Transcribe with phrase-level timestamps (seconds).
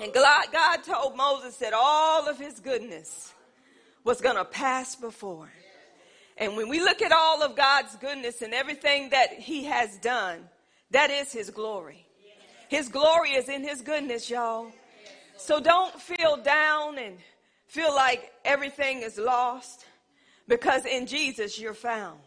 [0.00, 3.34] And God told Moses that all of his goodness
[4.02, 5.52] was going to pass before him.
[6.38, 10.48] And when we look at all of God's goodness and everything that he has done,
[10.90, 12.06] that is his glory.
[12.70, 14.72] His glory is in his goodness, y'all.
[15.36, 17.18] So don't feel down and
[17.66, 19.84] feel like everything is lost
[20.48, 22.18] because in Jesus you're found.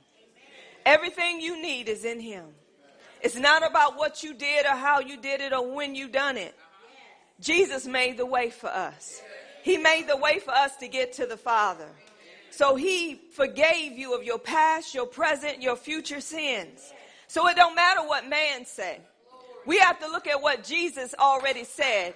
[0.86, 2.46] Everything you need is in him.
[3.22, 6.38] It's not about what you did or how you did it or when you done
[6.38, 6.54] it.
[7.44, 9.22] Jesus made the way for us.
[9.64, 11.90] He made the way for us to get to the Father.
[12.52, 16.94] So he forgave you of your past, your present, your future sins.
[17.28, 19.00] So it don't matter what man say.
[19.66, 22.14] We have to look at what Jesus already said.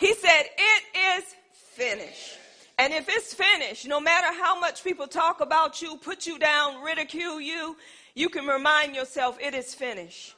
[0.00, 2.38] He said, it is finished.
[2.78, 6.82] And if it's finished, no matter how much people talk about you, put you down,
[6.82, 7.76] ridicule you,
[8.14, 10.34] you can remind yourself it is finished.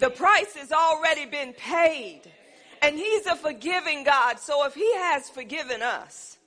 [0.00, 2.22] The price has already been paid.
[2.82, 4.38] And he's a forgiving God.
[4.38, 6.38] So if he has forgiven us,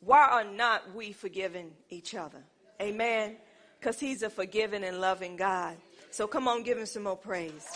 [0.00, 2.42] why are not we forgiving each other?
[2.80, 3.36] Amen.
[3.78, 5.76] Because he's a forgiving and loving God.
[6.10, 7.66] So come on, give him some more praise.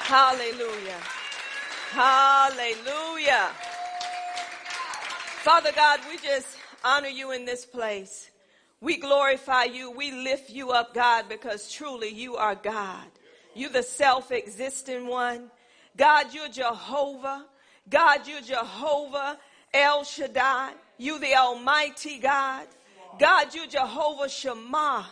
[0.00, 0.98] Hallelujah.
[1.90, 3.50] Hallelujah.
[5.42, 8.30] Father God, we just honor you in this place.
[8.80, 9.90] We glorify you.
[9.90, 13.06] We lift you up, God, because truly you are God.
[13.54, 15.50] You the self-existent one.
[15.96, 17.46] God, you're Jehovah.
[17.88, 19.38] God, you're Jehovah
[19.72, 20.72] El Shaddai.
[20.98, 22.66] You the Almighty God.
[23.18, 25.06] God, you're Jehovah Shammah.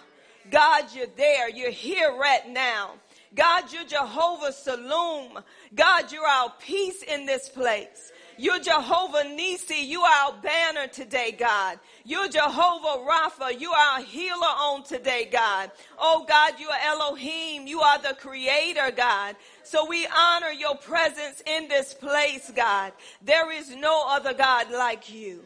[0.51, 1.49] God, you're there.
[1.49, 2.93] You're here right now.
[3.35, 5.39] God, you're Jehovah Shalom.
[5.75, 8.13] God, you're our peace in this place.
[8.41, 9.83] You're Jehovah Nisi.
[9.83, 11.79] You are our banner today, God.
[12.07, 13.61] You're Jehovah Rapha.
[13.61, 15.71] You are our healer on today, God.
[15.99, 17.67] Oh God, you are Elohim.
[17.67, 19.37] You are the creator, God.
[19.63, 22.95] So we honor your presence in this place, God.
[23.21, 25.45] There is no other God like you.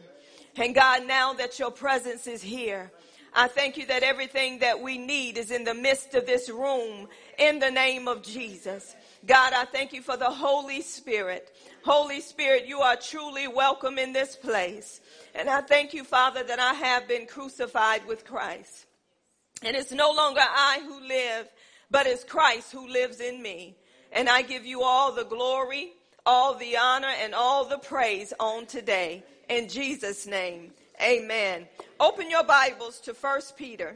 [0.55, 2.93] And God, now that your presence is here,
[3.33, 7.09] I thank you that everything that we need is in the midst of this room
[7.37, 8.95] in the name of Jesus.
[9.27, 11.53] God, I thank you for the Holy Spirit.
[11.85, 15.01] Holy Spirit, you are truly welcome in this place.
[15.35, 18.87] And I thank you, Father, that I have been crucified with Christ.
[19.61, 21.47] And it's no longer I who live,
[21.91, 23.77] but it's Christ who lives in me.
[24.11, 25.91] And I give you all the glory,
[26.25, 29.23] all the honor, and all the praise on today.
[29.47, 31.67] In Jesus' name, amen.
[31.99, 33.95] Open your Bibles to 1 Peter,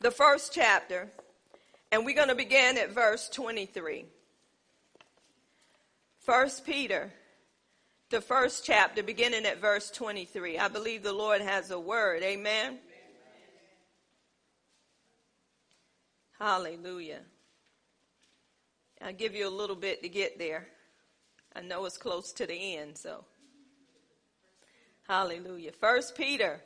[0.00, 1.10] the first chapter,
[1.92, 4.06] and we're going to begin at verse 23.
[6.20, 7.10] First Peter,
[8.10, 10.58] the first chapter, beginning at verse 23.
[10.58, 12.22] I believe the Lord has a word.
[12.22, 12.78] Amen.
[16.38, 17.20] Hallelujah.
[19.02, 20.68] I'll give you a little bit to get there.
[21.56, 23.24] I know it's close to the end, so.
[25.08, 25.72] Hallelujah.
[25.72, 26.60] First Peter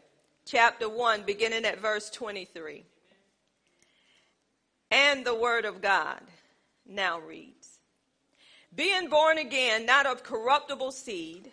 [0.44, 2.84] chapter 1, beginning at verse 23.
[4.91, 6.20] And the word of God
[6.87, 7.63] now reads
[8.75, 11.51] being born again, not of corruptible seed,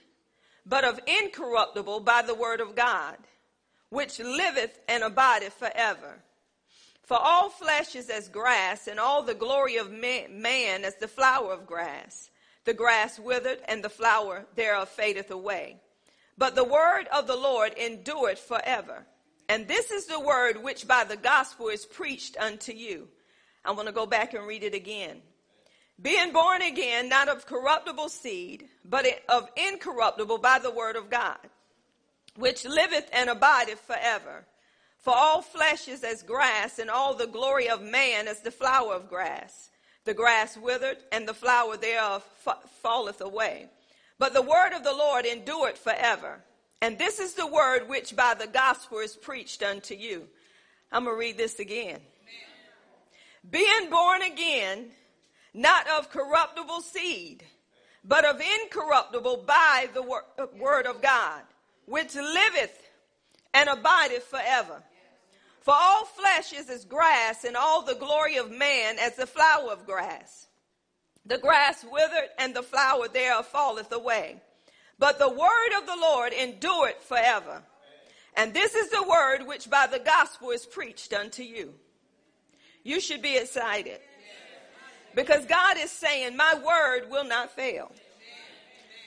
[0.66, 3.18] but of incorruptible by the word of God,
[3.90, 6.20] which liveth and abideth forever.
[7.04, 11.54] For all flesh is as grass, and all the glory of man as the flower
[11.54, 12.30] of grass.
[12.64, 15.78] The grass withered, and the flower thereof fadeth away.
[16.38, 19.06] But the word of the Lord endureth forever.
[19.50, 23.09] And this is the word which by the gospel is preached unto you.
[23.66, 25.22] I want to go back and read it again
[26.01, 31.38] being born again, not of corruptible seed, but of incorruptible by the word of God,
[32.35, 34.45] which liveth and abideth forever.
[35.00, 38.94] For all flesh is as grass, and all the glory of man as the flower
[38.95, 39.69] of grass.
[40.06, 42.23] The grass withered, and the flower thereof
[42.81, 43.67] falleth away.
[44.17, 46.44] But the word of the Lord endureth forever.
[46.81, 50.28] And this is the word which by the gospel is preached unto you.
[50.91, 52.00] I'm going to read this again.
[52.00, 53.50] Amen.
[53.50, 54.91] Being born again,
[55.53, 57.44] not of corruptible seed,
[58.03, 61.41] but of incorruptible by the wor- uh, word of God,
[61.85, 62.90] which liveth
[63.53, 64.81] and abideth forever.
[65.61, 69.72] For all flesh is as grass, and all the glory of man as the flower
[69.72, 70.47] of grass.
[71.26, 74.41] The grass withered, and the flower thereof falleth away.
[74.97, 77.61] But the word of the Lord endureth forever.
[78.35, 81.73] And this is the word which by the gospel is preached unto you.
[82.84, 83.99] You should be excited.
[85.16, 87.91] Because God is saying, My word will not fail.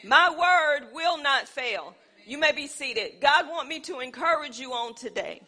[0.04, 1.94] My word will not fail.
[2.26, 3.20] You may be seated.
[3.20, 5.40] God want me to encourage you on today.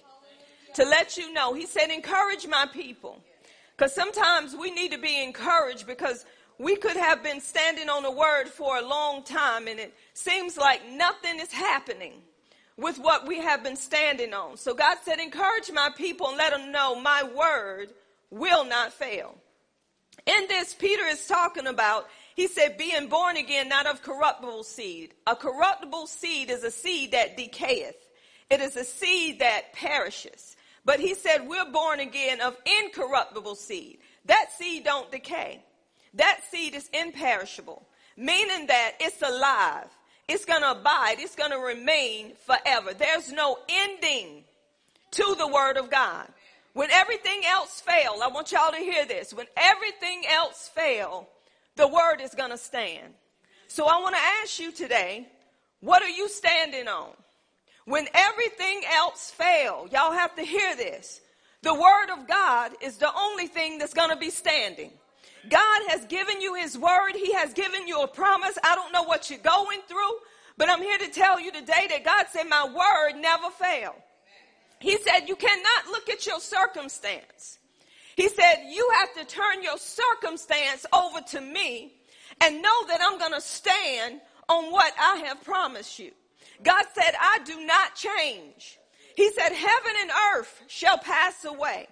[0.74, 1.52] To let you know.
[1.54, 3.22] He said, encourage my people.
[3.76, 6.24] Because sometimes we need to be encouraged because
[6.58, 10.56] we could have been standing on a word for a long time and it seems
[10.56, 12.14] like nothing is happening
[12.78, 14.56] with what we have been standing on.
[14.56, 17.90] So God said, encourage my people and let them know my word
[18.30, 19.36] will not fail.
[20.26, 25.14] In this, Peter is talking about, he said, being born again, not of corruptible seed.
[25.26, 27.94] A corruptible seed is a seed that decayeth.
[28.50, 30.56] It is a seed that perishes.
[30.84, 33.98] But he said, we're born again of incorruptible seed.
[34.26, 35.64] That seed don't decay.
[36.14, 37.86] That seed is imperishable,
[38.16, 39.88] meaning that it's alive.
[40.28, 41.16] It's going to abide.
[41.18, 42.94] It's going to remain forever.
[42.94, 44.44] There's no ending
[45.12, 46.28] to the word of God.
[46.76, 49.32] When everything else fail, I want y'all to hear this.
[49.32, 51.26] When everything else fail,
[51.74, 53.14] the word is going to stand.
[53.66, 55.26] So I want to ask you today,
[55.80, 57.12] what are you standing on?
[57.86, 61.22] When everything else fail, y'all have to hear this.
[61.62, 64.90] The word of God is the only thing that's going to be standing.
[65.48, 67.12] God has given you his word.
[67.14, 68.58] He has given you a promise.
[68.62, 70.18] I don't know what you're going through,
[70.58, 73.96] but I'm here to tell you today that God said my word never failed.
[74.80, 77.58] He said you cannot look at your circumstance.
[78.16, 81.92] He said you have to turn your circumstance over to me
[82.40, 86.12] and know that I'm going to stand on what I have promised you.
[86.62, 88.78] God said, I do not change.
[89.16, 91.88] He said, heaven and earth shall pass away.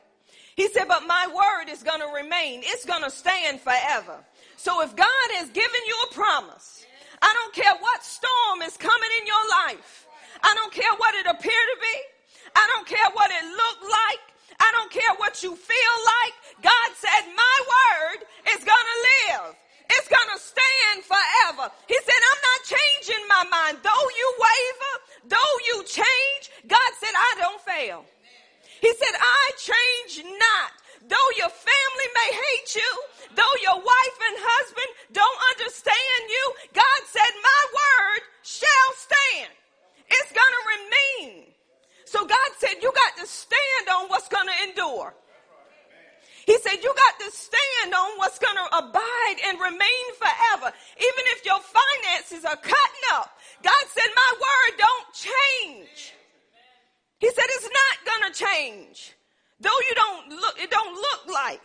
[0.56, 2.60] He said, but my word is going to remain.
[2.62, 4.19] It's going to stand forever.
[4.56, 6.86] So if God has given you a promise,
[7.20, 10.06] I don't care what storm is coming in your life.
[10.42, 12.13] I don't care what it appear to be.
[12.55, 14.23] I don't care what it looked like.
[14.61, 16.35] I don't care what you feel like.
[16.62, 18.25] God said, my word
[18.55, 19.56] is going to live.
[19.91, 21.71] It's going to stand forever.
[21.87, 23.79] He said, I'm not changing my mind.
[23.83, 24.95] Though you waver,
[25.37, 28.05] though you change, God said, I don't fail.
[28.81, 30.73] He said, I change not.
[31.06, 32.91] Though your family may hate you,
[33.37, 39.53] though your wife and husband don't understand you, God said, my word shall stand.
[40.09, 41.54] It's going to remain.
[42.05, 45.15] So God said, you got to stand on what's going to endure.
[46.47, 50.75] He said, you got to stand on what's going to abide and remain forever.
[50.97, 56.15] Even if your finances are cutting up, God said, my word don't change.
[57.25, 59.15] He said it's not gonna change.
[59.59, 61.62] Though you don't look, it don't look like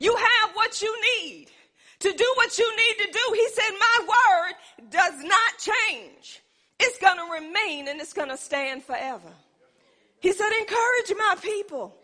[0.00, 1.46] you have what you need
[2.00, 3.34] to do what you need to do.
[3.34, 6.42] He said, my word does not change.
[6.80, 9.32] It's gonna remain and it's gonna stand forever.
[10.20, 11.94] He said, encourage my people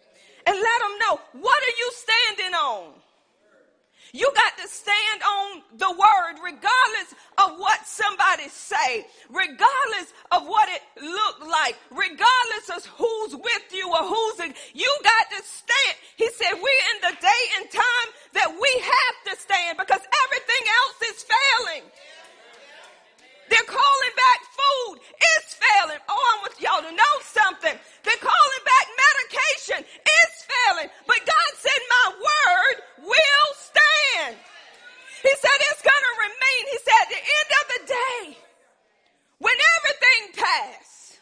[0.47, 2.93] and let them know what are you standing on?
[4.15, 10.69] You got to stand on the word regardless of what somebody say, regardless of what
[10.69, 15.97] it looked like, regardless of who's with you or who's in, you got to stand.
[16.17, 20.65] He said, we're in the day and time that we have to stand because everything
[20.69, 21.85] else is failing.
[23.53, 24.97] They're calling back food.
[25.37, 26.01] It's failing.
[26.09, 27.77] Oh, I want y'all to know something.
[28.01, 29.85] They're calling back medication.
[29.85, 30.89] It's failing.
[31.05, 32.77] But God said, my word
[33.13, 34.41] will stand.
[35.21, 36.61] He said it's going to remain.
[36.73, 38.21] He said at the end of the day,
[39.37, 41.21] when everything passes,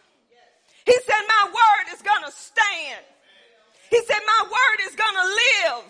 [0.87, 3.03] he said, my word is going to stand.
[3.91, 5.83] He said, my word is going to live.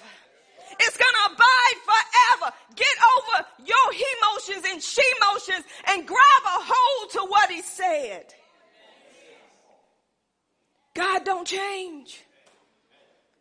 [0.78, 2.54] It's going to abide forever.
[2.76, 5.02] Get over your he motions and she
[5.32, 8.34] motions and grab a hold to what he said.
[10.94, 12.22] God don't change.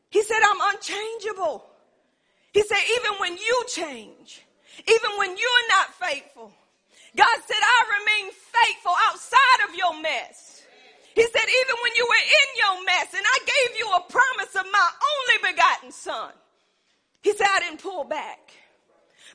[0.09, 1.65] He said, I'm unchangeable.
[2.53, 4.41] He said, even when you change,
[4.87, 6.51] even when you're not faithful,
[7.15, 10.63] God said, I remain faithful outside of your mess.
[11.15, 14.55] He said, even when you were in your mess and I gave you a promise
[14.55, 16.31] of my only begotten son.
[17.21, 18.53] He said, I didn't pull back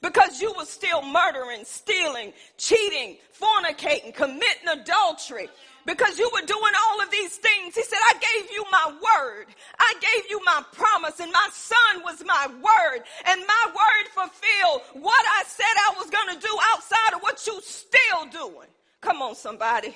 [0.03, 5.49] because you were still murdering, stealing, cheating, fornicating, committing adultery.
[5.87, 7.75] Because you were doing all of these things.
[7.75, 9.47] He said, I gave you my word.
[9.79, 14.81] I gave you my promise and my son was my word and my word fulfilled
[15.03, 18.69] what I said I was going to do outside of what you still doing.
[19.03, 19.95] Come on, somebody.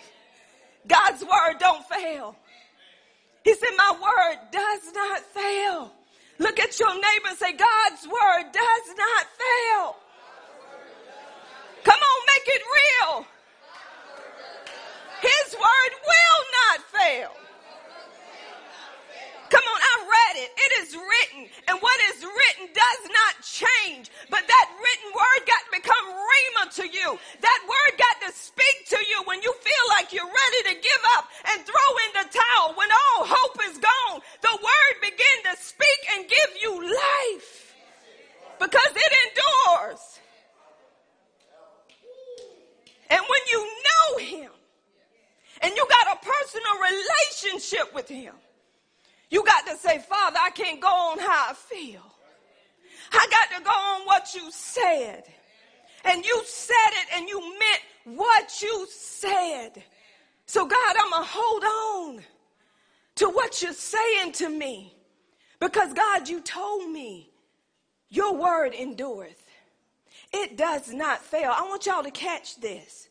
[0.87, 2.37] God's word don't fail.
[3.45, 5.93] He said, my word does not fail.
[6.39, 9.97] Look at your neighbor and say, God's word does not fail.
[11.85, 13.27] Come on, make it real.
[15.21, 17.33] His word will not fail.
[19.49, 20.51] Come on, I read it.
[20.53, 21.49] It is written.
[21.69, 24.11] And what is written does not change.
[24.29, 27.19] But that written word got to become rhema to you.
[27.41, 31.03] That word got to speak to you when you feel like you're ready to give
[31.17, 32.77] up and throw in the towel.
[32.77, 37.75] When all hope is gone, the word begin to speak and give you life.
[38.61, 40.21] Because it endures.
[43.11, 44.51] And when you know him
[45.63, 48.35] and you got a personal relationship with him,
[49.31, 52.03] you got to say, Father, I can't go on how I feel.
[53.13, 55.25] I got to go on what you said.
[56.05, 59.83] And you said it and you meant what you said.
[60.47, 62.25] So, God, I'm going to hold on
[63.17, 64.95] to what you're saying to me.
[66.29, 67.31] You told me
[68.11, 69.43] your word endureth.
[70.33, 71.53] It does not fail.
[71.55, 73.09] I want y'all to catch this.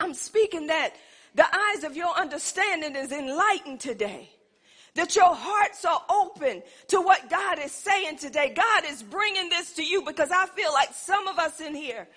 [0.00, 0.94] I'm speaking that
[1.34, 4.30] the eyes of your understanding is enlightened today.
[4.94, 8.54] That your hearts are open to what God is saying today.
[8.56, 12.08] God is bringing this to you because I feel like some of us in here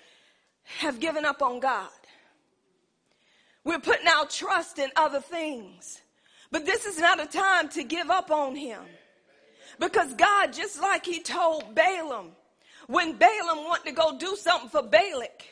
[0.78, 1.90] have given up on God.
[3.64, 6.00] We're putting our trust in other things.
[6.50, 8.80] But this is not a time to give up on him.
[9.80, 12.32] Because God, just like he told Balaam,
[12.86, 15.42] when Balaam wanted to go do something for Balak,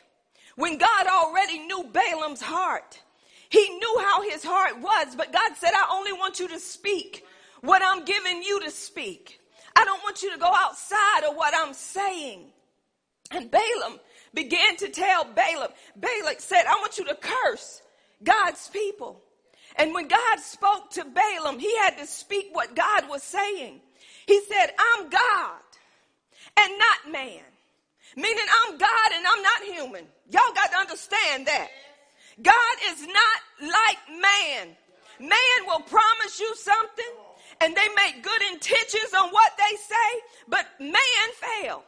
[0.54, 3.00] when God already knew Balaam's heart,
[3.48, 7.24] he knew how his heart was, but God said, I only want you to speak
[7.62, 9.40] what I'm giving you to speak.
[9.74, 12.50] I don't want you to go outside of what I'm saying.
[13.30, 13.98] And Balaam
[14.34, 17.80] began to tell Balaam, Balak said, I want you to curse
[18.22, 19.22] God's people.
[19.76, 23.80] And when God spoke to Balaam, he had to speak what God was saying.
[24.28, 25.64] He said, I'm God
[26.60, 27.40] and not man.
[28.14, 30.04] Meaning I'm God and I'm not human.
[30.30, 31.68] Y'all got to understand that.
[32.42, 34.76] God is not like man.
[35.18, 37.14] Man will promise you something
[37.62, 40.10] and they make good intentions on what they say,
[40.46, 41.28] but man
[41.62, 41.82] failed.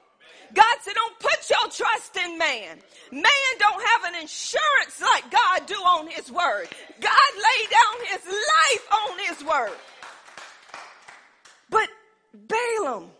[0.54, 2.78] God said, don't put your trust in man.
[3.12, 6.68] Man don't have an insurance like God do on his word.
[7.00, 9.78] God laid down his life on his word.
[12.34, 13.10] Balaam,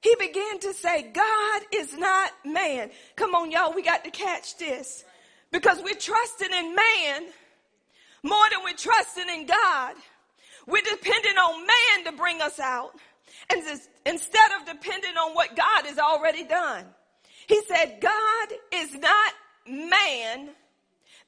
[0.00, 2.90] he began to say, God is not man.
[3.16, 5.04] Come on, y'all, we got to catch this.
[5.50, 7.22] Because we're trusting in man
[8.22, 9.94] more than we're trusting in God.
[10.66, 12.92] We're depending on man to bring us out.
[13.50, 13.62] And
[14.04, 16.84] instead of depending on what God has already done.
[17.46, 19.32] He said, God is not
[19.66, 20.50] man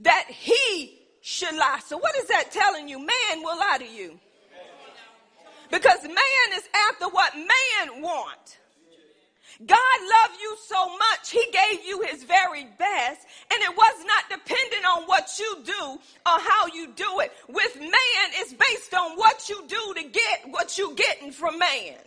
[0.01, 1.81] that he should lie.
[1.87, 2.99] So what is that telling you?
[2.99, 4.21] Man will lie to you.
[5.71, 8.59] Because man is after what man want.
[9.67, 9.77] God
[10.23, 13.21] loved you so much, he gave you his very best,
[13.53, 17.33] and it was not dependent on what you do or how you do it.
[17.47, 21.99] With man, it's based on what you do to get what you're getting from man.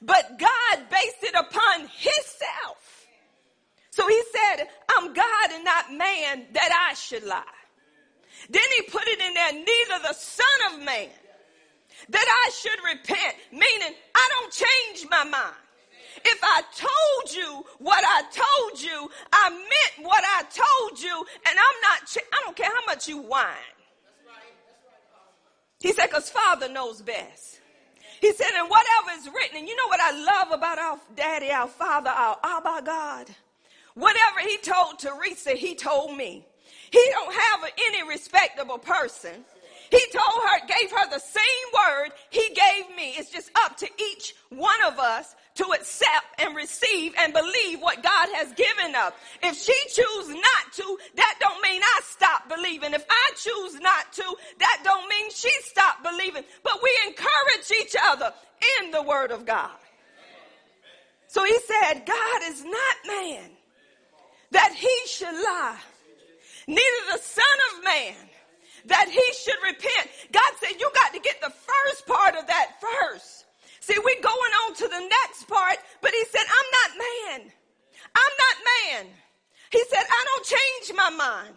[0.00, 3.06] But God based it upon himself.
[3.90, 7.42] So he said, I'm God and not man that I should lie.
[8.48, 11.10] Then he put it in there, neither the son of man
[12.08, 15.54] that I should repent, meaning I don't change my mind.
[16.24, 21.58] If I told you what I told you, I meant what I told you, and
[21.58, 23.46] I'm not, ch- I don't care how much you whine.
[25.80, 27.60] He said, because Father knows best.
[28.20, 31.50] He said, and whatever is written, and you know what I love about our daddy,
[31.50, 33.26] our father, our Abba God?
[33.94, 36.44] Whatever he told Teresa, he told me.
[36.90, 39.44] He don't have any respectable person.
[39.90, 41.42] He told her, gave her the same
[41.74, 43.14] word he gave me.
[43.18, 48.02] It's just up to each one of us to accept and receive and believe what
[48.02, 49.12] God has given us.
[49.42, 52.94] If she choose not to, that don't mean I stop believing.
[52.94, 56.44] If I choose not to, that don't mean she stop believing.
[56.62, 58.32] But we encourage each other
[58.80, 59.70] in the word of God.
[61.26, 63.50] So he said, God is not man
[64.52, 65.78] that he should lie,
[66.66, 68.29] neither the son of man
[68.90, 70.10] that he should repent.
[70.32, 73.46] God said, you got to get the first part of that first.
[73.80, 77.52] See, we're going on to the next part, but he said, I'm not man.
[78.14, 79.06] I'm not man.
[79.70, 81.54] He said, I don't change my mind.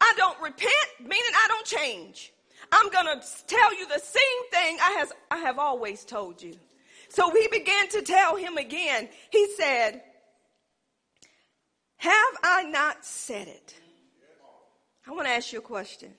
[0.00, 2.32] I don't repent, meaning I don't change.
[2.72, 6.54] I'm going to tell you the same thing I, has, I have always told you.
[7.08, 9.08] So we began to tell him again.
[9.30, 10.02] He said,
[11.98, 13.74] Have I not said it?
[15.06, 16.12] I want to ask you a question.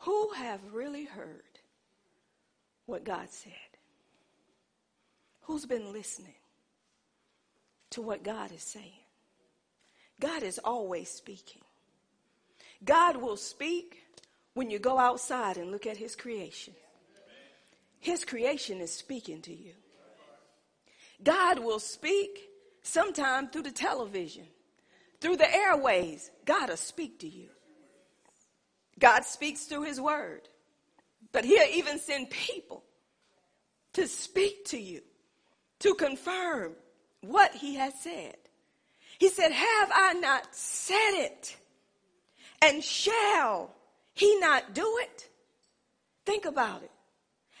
[0.00, 1.42] Who have really heard
[2.86, 3.52] what God said?
[5.42, 6.34] Who's been listening
[7.90, 9.04] to what God is saying?
[10.20, 11.62] God is always speaking.
[12.84, 14.02] God will speak
[14.54, 16.74] when you go outside and look at His creation.
[17.98, 19.72] His creation is speaking to you.
[21.22, 22.48] God will speak
[22.82, 24.46] sometime through the television,
[25.20, 26.30] through the airways.
[26.44, 27.48] God will speak to you.
[28.98, 30.48] God speaks through his word.
[31.32, 32.84] But he'll even send people
[33.94, 35.02] to speak to you,
[35.80, 36.72] to confirm
[37.20, 38.36] what he has said.
[39.18, 41.56] He said, Have I not said it?
[42.62, 43.74] And shall
[44.14, 45.28] he not do it?
[46.24, 46.90] Think about it.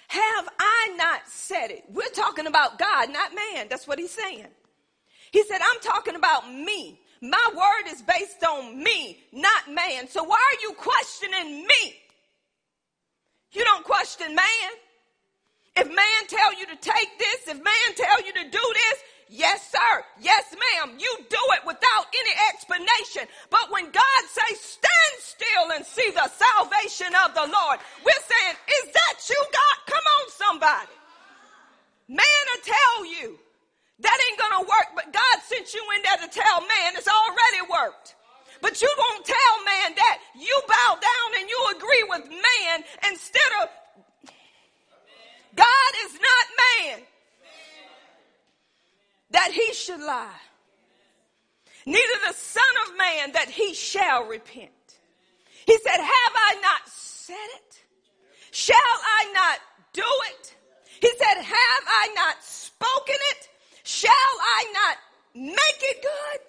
[0.08, 1.84] Have I not said it?
[1.88, 3.66] We're talking about God, not man.
[3.68, 4.46] That's what he's saying.
[5.32, 7.00] He said, I'm talking about me.
[7.20, 10.08] My word is based on me, not man.
[10.08, 11.94] So why are you questioning me?
[13.52, 14.70] You don't question man.
[15.76, 19.70] If man tell you to take this, if man tell you to do this, yes
[19.70, 23.28] sir, yes ma'am, you do it without any explanation.
[23.50, 28.56] But when God says stand still and see the salvation of the Lord, we're saying,
[28.82, 29.94] is that you God?
[29.94, 30.96] Come on somebody.
[32.08, 33.38] Man will tell you
[34.00, 37.70] that ain't gonna work, but God sent you in there to tell man it's already
[37.70, 38.16] worked.
[38.60, 40.18] But you won't tell man that.
[40.34, 43.68] You bow down and you agree with man instead of
[45.54, 46.46] God is not
[46.92, 47.02] man
[49.30, 50.40] that he should lie.
[51.86, 54.70] Neither the son of man that he shall repent.
[55.66, 57.82] He said, have I not said it?
[58.50, 59.58] Shall I not
[59.92, 60.54] do it?
[61.00, 63.48] He said, have I not spoken it?
[63.86, 64.96] Shall I not
[65.32, 66.40] make it good?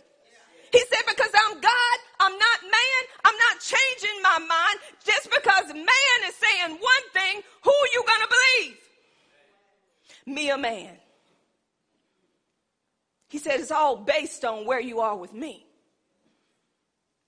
[0.71, 4.79] He said, because I'm God, I'm not man, I'm not changing my mind.
[5.05, 8.77] Just because man is saying one thing, who are you going to believe?
[10.25, 10.95] Me a man.
[13.29, 15.67] He said, it's all based on where you are with me.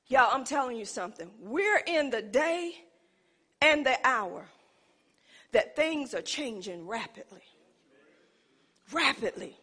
[0.08, 1.30] Y'all, I'm telling you something.
[1.39, 2.74] We're in the day
[3.62, 4.48] and the hour
[5.51, 7.44] that things are changing rapidly.
[8.92, 9.56] Rapidly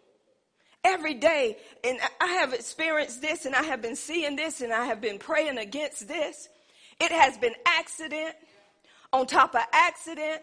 [0.86, 1.56] every day.
[1.84, 5.18] And I have experienced this and I have been seeing this and I have been
[5.18, 6.48] praying against this.
[7.00, 8.34] It has been accident
[9.12, 10.42] on top of accident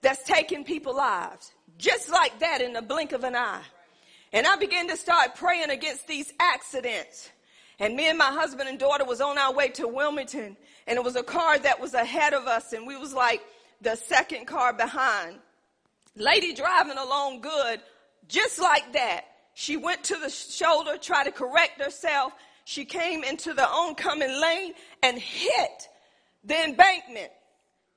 [0.00, 1.52] that's taking people lives.
[1.78, 3.62] Just like that in the blink of an eye.
[4.32, 7.30] And I began to start praying against these accidents.
[7.78, 11.04] And me and my husband and daughter was on our way to Wilmington and it
[11.04, 13.42] was a car that was ahead of us and we was like
[13.80, 15.38] the second car behind.
[16.14, 17.80] Lady driving along good,
[18.28, 19.24] just like that.
[19.54, 22.32] She went to the shoulder, tried to correct herself.
[22.64, 25.88] She came into the oncoming lane and hit
[26.44, 27.30] the embankment.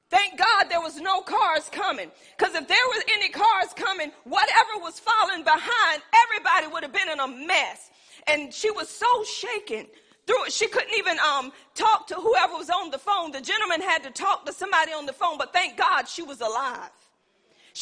[0.09, 2.11] Thank God there was no cars coming.
[2.37, 7.09] Because if there was any cars coming, whatever was falling behind, everybody would have been
[7.09, 7.89] in a mess.
[8.27, 9.87] And she was so shaken
[10.27, 10.53] through it.
[10.53, 13.31] She couldn't even um, talk to whoever was on the phone.
[13.31, 16.41] The gentleman had to talk to somebody on the phone, but thank God she was
[16.41, 16.91] alive.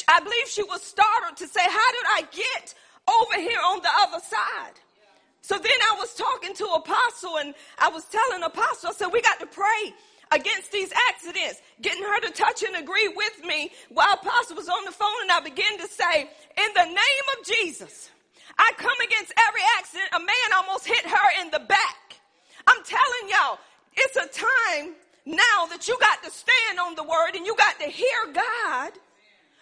[0.07, 2.73] I believe she was startled to say, How did I get
[3.07, 4.79] over here on the other side.
[5.41, 9.21] So then I was talking to Apostle and I was telling Apostle, I said, we
[9.21, 9.93] got to pray
[10.31, 14.85] against these accidents, getting her to touch and agree with me while Apostle was on
[14.85, 18.09] the phone and I began to say, in the name of Jesus,
[18.57, 20.09] I come against every accident.
[20.13, 22.19] A man almost hit her in the back.
[22.65, 23.59] I'm telling y'all,
[23.95, 27.79] it's a time now that you got to stand on the word and you got
[27.79, 28.93] to hear God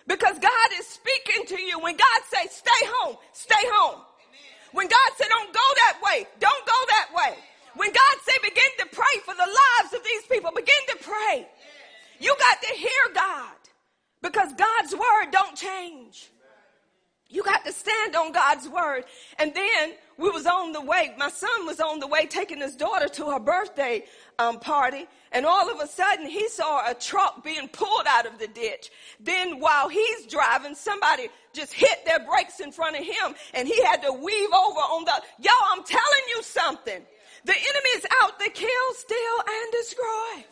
[0.07, 1.79] because God is speaking to you.
[1.79, 4.01] When God says, stay home, stay home.
[4.73, 7.35] When God said, don't go that way, don't go that way.
[7.75, 11.47] When God said, begin to pray for the lives of these people, begin to pray.
[12.19, 13.55] You got to hear God
[14.21, 16.29] because God's word don't change.
[17.27, 19.05] You got to stand on God's word.
[19.39, 21.13] And then we was on the way.
[21.17, 24.03] My son was on the way taking his daughter to her birthday
[24.37, 25.07] um, party.
[25.31, 28.91] And all of a sudden he saw a truck being pulled out of the ditch.
[29.19, 33.83] Then while he's driving, somebody just hit their brakes in front of him and he
[33.83, 37.01] had to weave over on the, y'all, I'm telling you something.
[37.43, 40.45] The enemy is out to kill, steal, and destroy.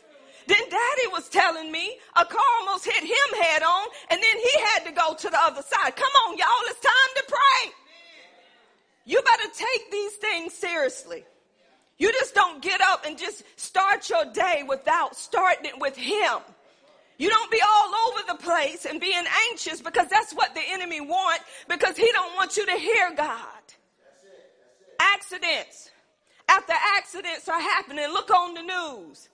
[0.47, 4.59] Then daddy was telling me a car almost hit him head on and then he
[4.73, 5.95] had to go to the other side.
[5.95, 7.71] Come on, y'all, it's time to pray.
[9.09, 11.25] You better take these things seriously.
[11.97, 16.39] You just don't get up and just start your day without starting it with him.
[17.17, 21.01] You don't be all over the place and being anxious because that's what the enemy
[21.01, 23.63] want because he don't want you to hear God.
[24.99, 25.89] Accidents.
[26.47, 29.29] After accidents are happening, look on the news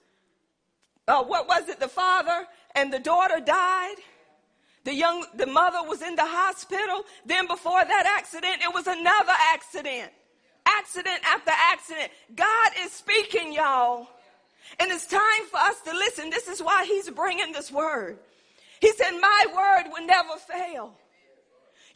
[1.07, 1.79] uh, what was it?
[1.79, 3.95] The father and the daughter died.
[4.86, 7.04] The young, the mother was in the hospital.
[7.26, 10.12] Then before that accident, it was another accident.
[10.65, 12.12] Accident after accident.
[12.36, 14.08] God is speaking, y'all.
[14.80, 16.30] And it's time for us to listen.
[16.30, 18.19] This is why he's bringing this word.
[18.80, 20.93] He said, my word will never fail.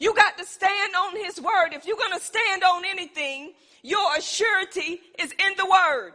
[0.00, 1.72] You got to stand on his word.
[1.72, 6.14] If you're going to stand on anything, your surety is in the word.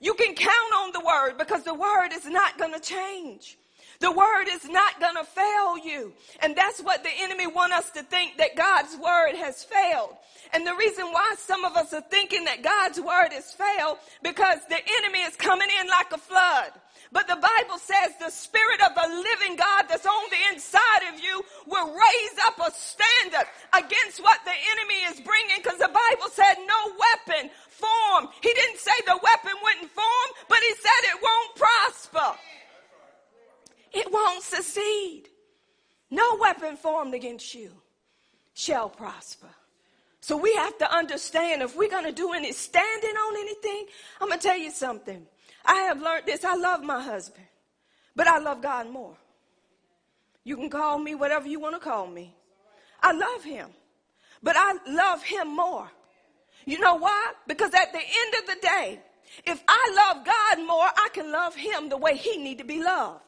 [0.00, 3.58] You can count on the word because the word is not going to change.
[4.00, 6.12] The word is not going to fail you.
[6.40, 10.16] And that's what the enemy want us to think that God's word has failed.
[10.52, 14.58] And the reason why some of us are thinking that God's word has failed because
[14.68, 16.72] the enemy is coming in like a flood.
[17.12, 21.22] But the Bible says the spirit of the living God that's on the inside of
[21.22, 26.30] you will raise up a standard against what the enemy is bringing because the Bible
[26.32, 28.28] said no weapon formed.
[28.42, 32.38] He didn't say the weapon wouldn't form, but he said it won't prosper.
[33.94, 35.28] It won't succeed.
[36.10, 37.70] No weapon formed against you
[38.54, 39.48] shall prosper.
[40.20, 43.86] So we have to understand if we're going to do any standing on anything,
[44.20, 45.26] I'm going to tell you something.
[45.64, 46.44] I have learned this.
[46.44, 47.46] I love my husband,
[48.16, 49.16] but I love God more.
[50.42, 52.34] You can call me whatever you want to call me.
[53.02, 53.68] I love him,
[54.42, 55.90] but I love him more.
[56.64, 57.32] You know why?
[57.46, 59.00] Because at the end of the day,
[59.44, 62.82] if I love God more, I can love him the way he need to be
[62.82, 63.23] loved.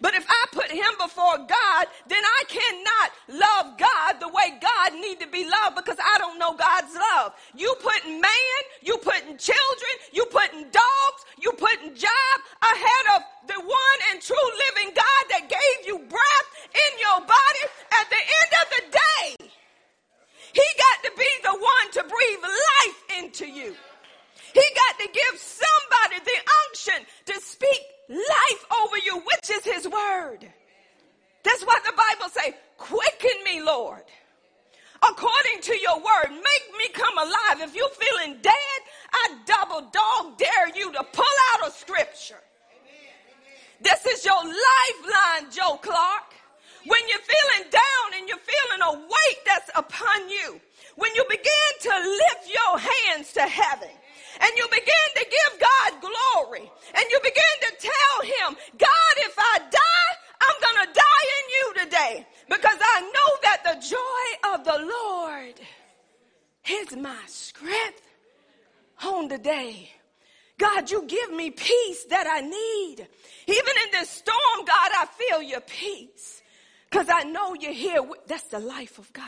[0.00, 3.08] But if I put him before God, then I cannot
[3.40, 7.34] love God the way God need to be loved because I don't know God's love.
[7.54, 13.60] You putting man, you putting children, you putting dogs, you putting job ahead of the
[13.60, 17.64] one and true living God that gave you breath in your body
[18.00, 19.50] at the end of the day.
[20.52, 23.76] He got to be the one to breathe life into you.
[24.52, 29.88] He got to give somebody the unction to speak life over you, which is his
[29.88, 30.46] word.
[31.42, 32.54] That's what the Bible say.
[32.76, 34.02] Quicken me, Lord.
[35.02, 37.60] According to your word, make me come alive.
[37.60, 38.80] If you're feeling dead,
[39.12, 42.40] I double dog dare you to pull out a scripture.
[43.80, 46.34] This is your lifeline, Joe Clark.
[46.86, 50.60] When you're feeling down and you're feeling a weight that's upon you,
[50.96, 53.88] when you begin to lift your hands to heaven,
[54.40, 59.34] and you begin to give God glory and you begin to tell him, God, if
[59.38, 64.54] I die, I'm going to die in you today because I know that the joy
[64.54, 65.54] of the Lord
[66.68, 68.02] is my strength
[69.04, 69.90] on the day.
[70.58, 73.06] God, you give me peace that I need.
[73.46, 76.42] Even in this storm, God, I feel your peace
[76.90, 78.00] because I know you're here.
[78.26, 79.24] That's the life of God.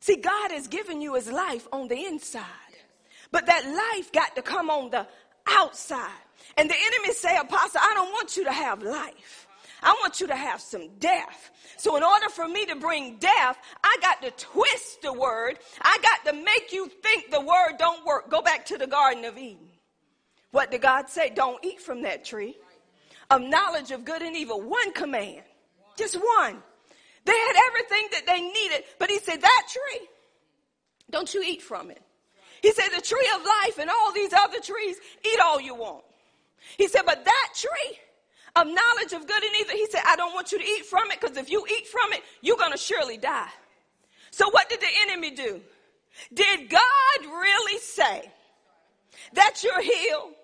[0.00, 2.44] See, God has given you his life on the inside.
[3.32, 5.06] But that life got to come on the
[5.48, 6.10] outside.
[6.56, 9.46] And the enemy say, Apostle, I don't want you to have life.
[9.82, 11.50] I want you to have some death.
[11.76, 15.58] So in order for me to bring death, I got to twist the word.
[15.80, 18.28] I got to make you think the word don't work.
[18.30, 19.68] Go back to the Garden of Eden.
[20.50, 21.30] What did God say?
[21.30, 22.56] Don't eat from that tree
[23.30, 24.60] of knowledge of good and evil.
[24.60, 25.42] One command.
[25.96, 26.62] Just one.
[27.24, 30.06] They had everything that they needed, but he said, that tree,
[31.10, 32.02] don't you eat from it.
[32.62, 36.04] He said, the tree of life and all these other trees, eat all you want.
[36.76, 37.98] He said, but that tree
[38.56, 41.10] of knowledge of good and evil, he said, I don't want you to eat from
[41.10, 43.48] it because if you eat from it, you're going to surely die.
[44.30, 45.60] So what did the enemy do?
[46.34, 46.80] Did God
[47.24, 48.30] really say
[49.34, 50.34] that you're healed?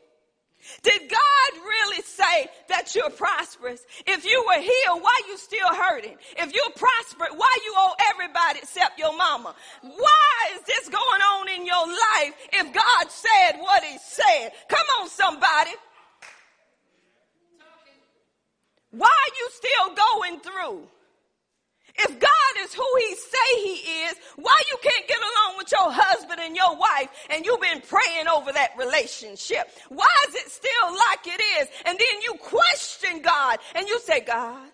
[0.82, 3.84] Did God really say that you're prosperous?
[4.06, 6.16] If you were healed, why you still hurting?
[6.38, 9.54] If you're prosperous, why you owe everybody except your mama?
[9.82, 14.52] Why is this going on in your life if God said what he said?
[14.68, 15.72] Come on, somebody.
[18.90, 20.88] Why are you still going through?
[21.98, 22.30] If God
[22.60, 26.54] is who he say he is, why you can't get along with your husband and
[26.54, 29.70] your wife and you've been praying over that relationship?
[29.88, 31.68] Why is it still like it is?
[31.86, 34.68] And then you question God and you say, God,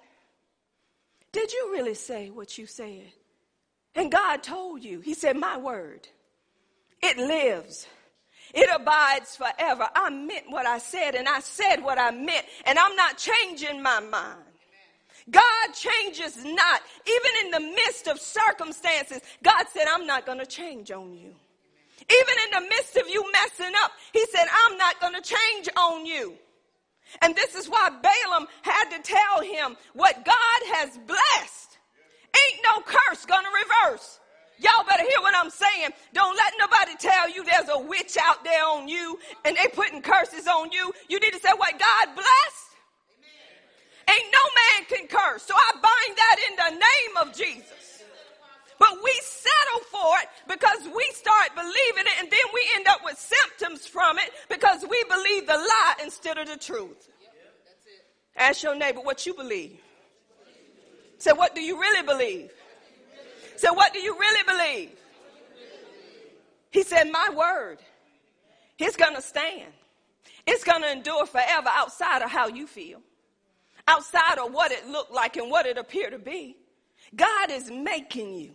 [1.30, 3.12] did you really say what you said?
[3.94, 5.00] And God told you.
[5.00, 6.08] He said, my word,
[7.02, 7.86] it lives.
[8.54, 9.88] It abides forever.
[9.94, 13.80] I meant what I said and I said what I meant and I'm not changing
[13.82, 14.42] my mind.
[15.30, 16.82] God changes not.
[17.06, 21.34] Even in the midst of circumstances, God said, I'm not going to change on you.
[22.10, 25.68] Even in the midst of you messing up, He said, I'm not going to change
[25.76, 26.34] on you.
[27.20, 31.78] And this is why Balaam had to tell him what God has blessed.
[32.34, 34.18] Ain't no curse going to reverse.
[34.58, 35.90] Y'all better hear what I'm saying.
[36.14, 40.00] Don't let nobody tell you there's a witch out there on you and they putting
[40.00, 40.92] curses on you.
[41.08, 42.61] You need to say what God blessed
[44.12, 45.42] Ain't no man can curse.
[45.42, 48.02] So I bind that in the name of Jesus.
[48.78, 53.00] But we settle for it because we start believing it and then we end up
[53.04, 57.08] with symptoms from it because we believe the lie instead of the truth.
[58.36, 59.78] Ask your neighbor what you believe.
[61.18, 62.50] Say, what do you really believe?
[63.56, 64.90] Say, what do you really believe?
[66.72, 67.78] He said, my word,
[68.78, 69.72] it's going to stand.
[70.44, 73.00] It's going to endure forever outside of how you feel.
[73.88, 76.56] Outside of what it looked like and what it appeared to be.
[77.14, 78.52] God is making you.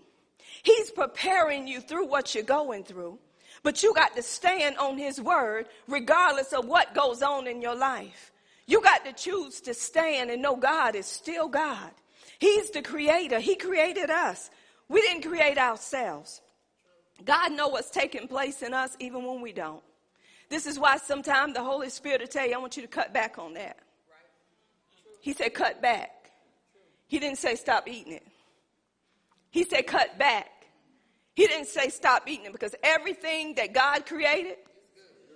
[0.64, 3.20] He's preparing you through what you're going through.
[3.64, 7.76] But you got to stand on his word regardless of what goes on in your
[7.76, 8.32] life.
[8.66, 11.92] You got to choose to stand and know God is still God.
[12.40, 13.40] He's the creator.
[13.40, 14.50] He created us.
[14.90, 16.42] We didn't create ourselves.
[17.26, 19.84] God know what's taking place in us even when we don't.
[20.50, 23.14] This is why sometimes the Holy Spirit will tell you, I want you to cut
[23.14, 23.80] back on that.
[25.28, 26.32] He said, cut back.
[27.08, 28.26] He didn't say stop eating it.
[29.52, 30.48] He said, cut back.
[31.36, 34.56] He didn't say stop eating it because everything that God created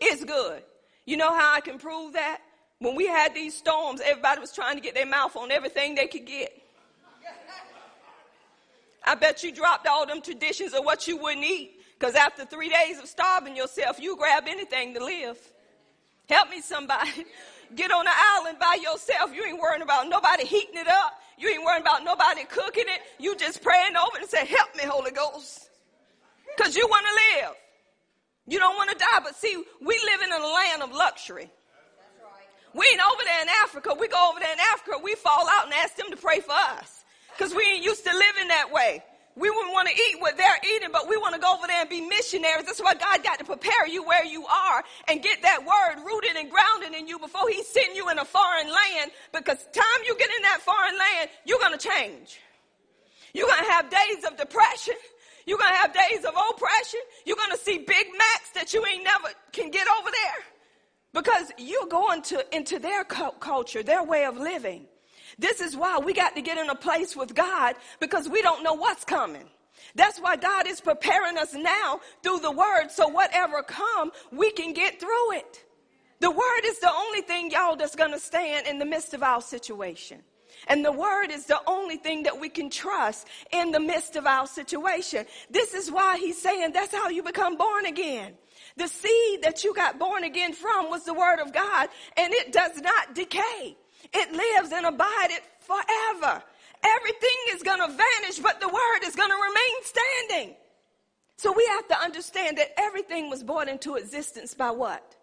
[0.02, 0.64] is good.
[1.06, 2.40] You know how I can prove that?
[2.80, 6.08] When we had these storms, everybody was trying to get their mouth on everything they
[6.08, 6.54] could get.
[9.06, 11.82] I bet you dropped all them traditions of what you wouldn't eat.
[12.00, 15.38] Because after three days of starving yourself, you grab anything to live.
[16.30, 17.26] Help me, somebody.
[17.76, 19.34] Get on the island by yourself.
[19.34, 21.14] You ain't worrying about nobody heating it up.
[21.38, 23.02] You ain't worrying about nobody cooking it.
[23.20, 25.70] You just praying over it and say, help me, Holy Ghost.
[26.58, 27.56] Cause you want to live.
[28.48, 29.20] You don't want to die.
[29.24, 31.50] But see, we live in a land of luxury.
[32.74, 33.96] We ain't over there in Africa.
[34.00, 35.00] We go over there in Africa.
[35.04, 37.04] We fall out and ask them to pray for us.
[37.38, 39.04] Cause we ain't used to living that way.
[39.36, 41.82] We wouldn't want to eat what they're eating, but we want to go over there
[41.82, 42.66] and be missionaries.
[42.66, 46.36] That's why God got to prepare you where you are and get that word rooted
[46.36, 49.12] and grounded in you before He send you in a foreign land.
[49.34, 52.40] Because time you get in that foreign land, you're going to change.
[53.34, 54.96] You're going to have days of depression.
[55.46, 57.00] You're going to have days of oppression.
[57.26, 60.44] You're going to see Big Macs that you ain't never can get over there
[61.14, 64.88] because you're going to into their culture, their way of living.
[65.42, 68.64] This is why we got to get in a place with God because we don't
[68.64, 69.50] know what's coming.
[69.96, 74.72] That's why God is preparing us now through the word so whatever come, we can
[74.72, 75.66] get through it.
[76.20, 79.24] The word is the only thing, y'all, that's going to stand in the midst of
[79.24, 80.20] our situation.
[80.68, 84.28] And the word is the only thing that we can trust in the midst of
[84.28, 85.26] our situation.
[85.50, 88.36] This is why he's saying that's how you become born again.
[88.78, 92.52] The seed that you got born again from was the word of God and it
[92.52, 93.76] does not decay.
[94.14, 96.44] It lives and abideth forever.
[96.84, 100.56] Everything is going to vanish, but the word is going to remain standing.
[101.38, 105.16] So we have to understand that everything was brought into existence by what?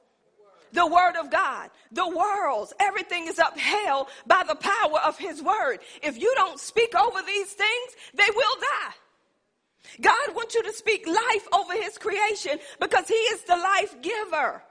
[0.73, 1.71] The word of God.
[1.93, 5.79] The worlds, everything is upheld by the power of his word.
[6.03, 8.95] If you don't speak over these things, they will die.
[10.01, 14.63] God wants you to speak life over his creation because he is the life giver.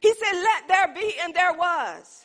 [0.00, 2.23] He said, let there be and there was.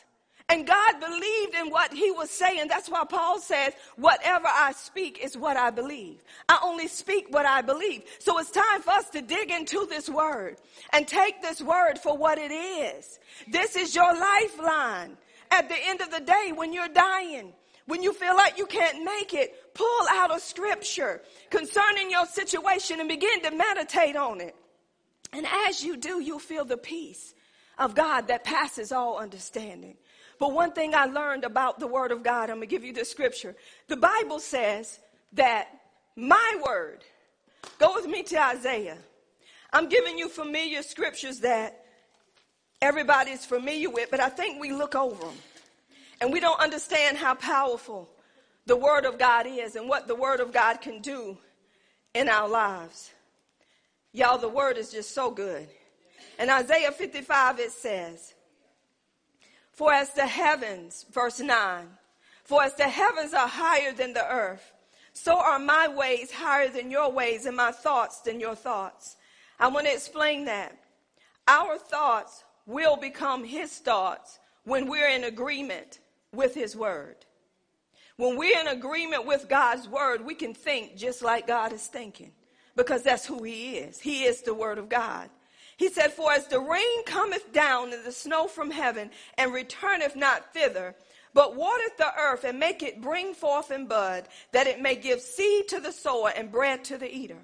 [0.50, 2.66] And God believed in what he was saying.
[2.66, 6.24] That's why Paul says, whatever I speak is what I believe.
[6.48, 8.02] I only speak what I believe.
[8.18, 10.56] So it's time for us to dig into this word
[10.92, 13.20] and take this word for what it is.
[13.46, 15.16] This is your lifeline.
[15.52, 17.52] At the end of the day, when you're dying,
[17.86, 22.98] when you feel like you can't make it, pull out a scripture concerning your situation
[22.98, 24.56] and begin to meditate on it.
[25.32, 27.34] And as you do, you'll feel the peace
[27.78, 29.96] of God that passes all understanding.
[30.40, 32.94] But one thing I learned about the Word of God, I'm going to give you
[32.94, 33.54] the scripture.
[33.88, 34.98] The Bible says
[35.34, 35.68] that
[36.16, 37.04] my Word,
[37.78, 38.96] go with me to Isaiah.
[39.70, 41.84] I'm giving you familiar scriptures that
[42.80, 45.36] everybody's familiar with, but I think we look over them
[46.22, 48.08] and we don't understand how powerful
[48.64, 51.36] the Word of God is and what the Word of God can do
[52.14, 53.10] in our lives.
[54.14, 55.68] Y'all, the Word is just so good.
[56.38, 58.32] In Isaiah 55, it says,
[59.80, 61.86] for as the heavens, verse 9,
[62.44, 64.74] for as the heavens are higher than the earth,
[65.14, 69.16] so are my ways higher than your ways and my thoughts than your thoughts.
[69.58, 70.76] I want to explain that.
[71.48, 77.16] Our thoughts will become his thoughts when we're in agreement with his word.
[78.18, 82.32] When we're in agreement with God's word, we can think just like God is thinking
[82.76, 83.98] because that's who he is.
[83.98, 85.30] He is the word of God.
[85.80, 90.14] He said, For as the rain cometh down and the snow from heaven, and returneth
[90.14, 90.94] not thither,
[91.32, 95.22] but watereth the earth and make it bring forth and bud, that it may give
[95.22, 97.38] seed to the sower and bread to the eater.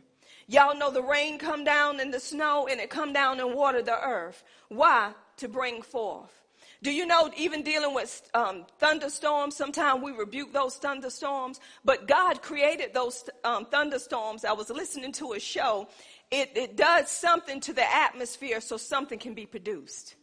[0.48, 3.80] Y'all know the rain come down and the snow and it come down and water
[3.80, 4.44] the earth.
[4.68, 5.12] Why?
[5.38, 6.42] To bring forth.
[6.82, 12.42] Do you know, even dealing with um, thunderstorms, sometimes we rebuke those thunderstorms, but God
[12.42, 14.44] created those um, thunderstorms.
[14.44, 15.88] I was listening to a show
[16.30, 20.16] it, it does something to the atmosphere so something can be produced.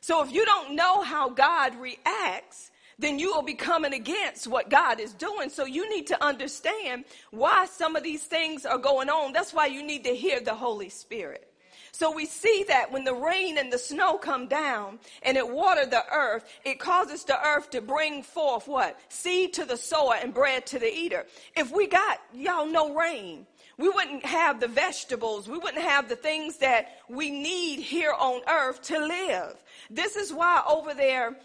[0.00, 4.70] So if you don't know how God reacts, then you will be coming against what
[4.70, 5.50] God is doing.
[5.50, 9.32] So you need to understand why some of these things are going on.
[9.32, 11.52] That's why you need to hear the Holy Spirit.
[11.92, 15.86] So we see that when the rain and the snow come down and it water
[15.86, 18.98] the earth, it causes the earth to bring forth what?
[19.08, 21.24] Seed to the sower and bread to the eater.
[21.56, 23.46] If we got, y'all no rain,
[23.78, 25.48] we wouldn't have the vegetables.
[25.48, 29.62] We wouldn't have the things that we need here on earth to live.
[29.90, 31.36] This is why over there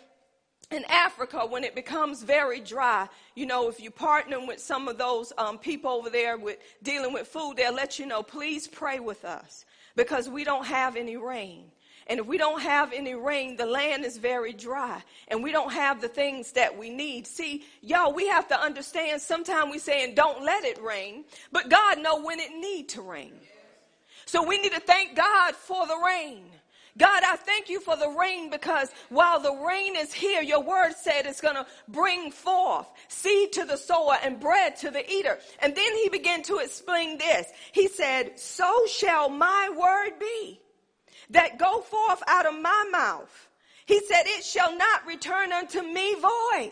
[0.72, 4.98] in Africa, when it becomes very dry, you know, if you're partner with some of
[4.98, 9.02] those um, people over there with dealing with food, they'll let you know, please pray
[9.02, 9.66] with us
[9.98, 11.66] because we don't have any rain.
[12.12, 15.72] And if we don't have any rain, the land is very dry and we don't
[15.72, 17.26] have the things that we need.
[17.26, 22.00] See, y'all, we have to understand sometimes we saying don't let it rain, but God
[22.00, 23.32] know when it need to rain.
[24.26, 26.44] So we need to thank God for the rain.
[26.98, 30.92] God, I thank you for the rain because while the rain is here, your word
[31.00, 35.40] said it's going to bring forth seed to the sower and bread to the eater.
[35.60, 37.48] And then he began to explain this.
[37.72, 40.61] He said, so shall my word be
[41.32, 43.50] that go forth out of my mouth.
[43.86, 46.72] He said, it shall not return unto me void.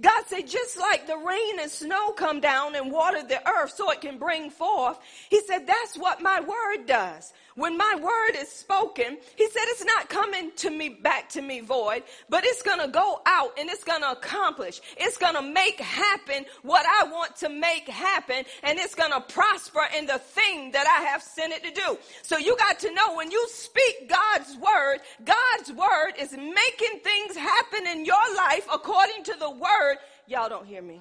[0.00, 3.90] God said, just like the rain and snow come down and water the earth so
[3.90, 4.98] it can bring forth,
[5.30, 7.32] He said, that's what my word does.
[7.56, 11.60] When my word is spoken, he said it's not coming to me back to me
[11.60, 14.82] void, but it's to go out and it's to accomplish.
[14.98, 20.04] It's to make happen what I want to make happen and it's to prosper in
[20.04, 21.98] the thing that I have sent it to do.
[22.22, 27.36] So you got to know when you speak God's word, God's word is making things
[27.36, 29.85] happen in your life according to the word.
[30.26, 31.00] Y'all don't hear me.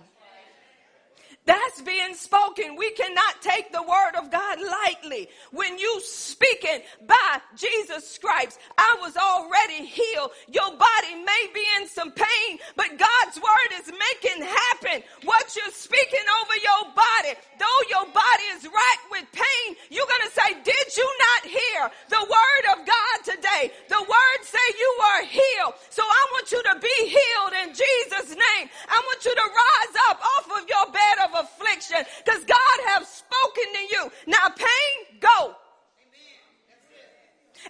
[1.46, 2.76] That's being spoken.
[2.76, 5.30] We cannot take the word of God lightly.
[5.52, 10.32] When you speaking by Jesus' stripes, I was already healed.
[10.50, 15.74] Your body may be in some pain, but God's word is making happen what you're
[15.74, 17.38] speaking over your body.
[17.60, 21.92] Though your body is racked with pain, you're going to say, did you not hear
[22.10, 23.72] the word of God today?
[23.90, 25.74] The word say you are healed.
[25.90, 28.66] So I want you to be healed in Jesus' name.
[28.90, 33.08] I want you to rise up off of your bed of affliction because God has
[33.08, 34.12] spoken to you.
[34.28, 35.56] Now pain, go.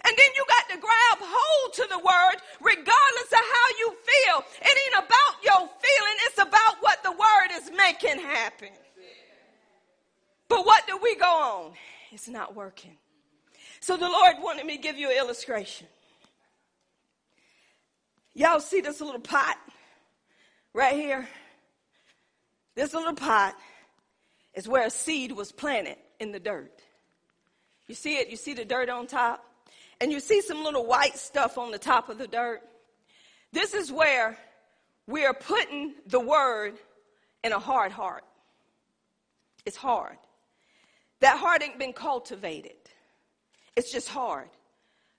[0.04, 4.44] And then you got to grab hold to the word regardless of how you feel.
[4.60, 8.68] It ain't about your feeling, it's about what the word is making happen.
[10.48, 11.72] But what do we go on?
[12.12, 12.96] It's not working.
[13.80, 15.86] So the Lord wanted me to give you an illustration.
[18.34, 19.56] Y'all see this little pot
[20.74, 21.26] right here?
[22.76, 23.56] This little pot
[24.54, 26.80] is where a seed was planted in the dirt.
[27.88, 28.28] You see it?
[28.28, 29.44] You see the dirt on top?
[30.00, 32.60] And you see some little white stuff on the top of the dirt.
[33.52, 34.36] This is where
[35.06, 36.74] we are putting the word
[37.42, 38.24] in a hard heart.
[39.64, 40.16] It's hard.
[41.20, 42.76] That heart ain't been cultivated.
[43.74, 44.48] It's just hard.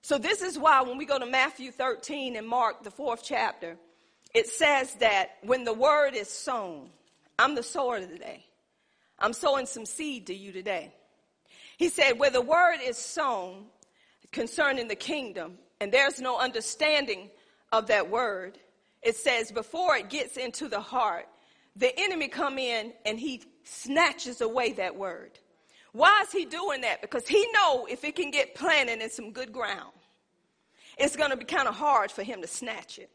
[0.04, 3.78] So this is why when we go to Matthew 13 and Mark, the fourth chapter,
[4.34, 6.90] it says that when the word is sown,
[7.40, 8.46] I'm the sower today.
[9.20, 10.94] I'm sowing some seed to you today.
[11.78, 13.66] He said, where the word is sown
[14.32, 17.30] concerning the kingdom, and there's no understanding
[17.72, 18.58] of that word,
[19.02, 21.28] it says before it gets into the heart,
[21.76, 25.38] the enemy come in and he snatches away that word.
[25.92, 27.02] Why is he doing that?
[27.02, 29.92] Because he know if it can get planted in some good ground,
[30.98, 33.10] it's going to be kind of hard for him to snatch it.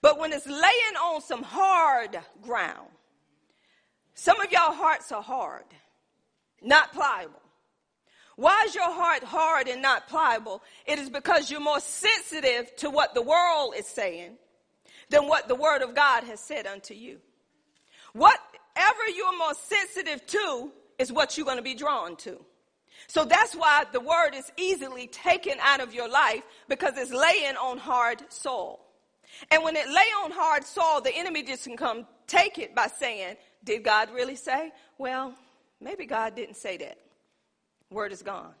[0.00, 2.88] But when it's laying on some hard ground,
[4.18, 5.62] some of y'all hearts are hard,
[6.60, 7.40] not pliable.
[8.34, 10.60] Why is your heart hard and not pliable?
[10.86, 14.32] It is because you're more sensitive to what the world is saying
[15.08, 17.18] than what the word of God has said unto you.
[18.12, 22.44] Whatever you're more sensitive to is what you're going to be drawn to.
[23.06, 27.56] So that's why the word is easily taken out of your life because it's laying
[27.56, 28.80] on hard soil.
[29.52, 32.88] And when it lay on hard soil, the enemy just can come take it by
[32.88, 34.72] saying, did God really say?
[34.98, 35.34] Well,
[35.80, 36.98] maybe God didn't say that.
[37.90, 38.52] Word is gone.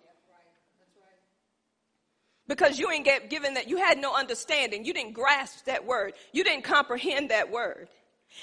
[2.46, 4.84] Because you ain't get given that, you had no understanding.
[4.84, 6.14] You didn't grasp that word.
[6.32, 7.88] You didn't comprehend that word.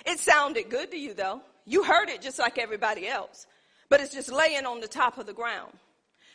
[0.06, 1.42] It sounded good to you though.
[1.66, 3.48] You heard it just like everybody else,
[3.90, 5.74] but it's just laying on the top of the ground.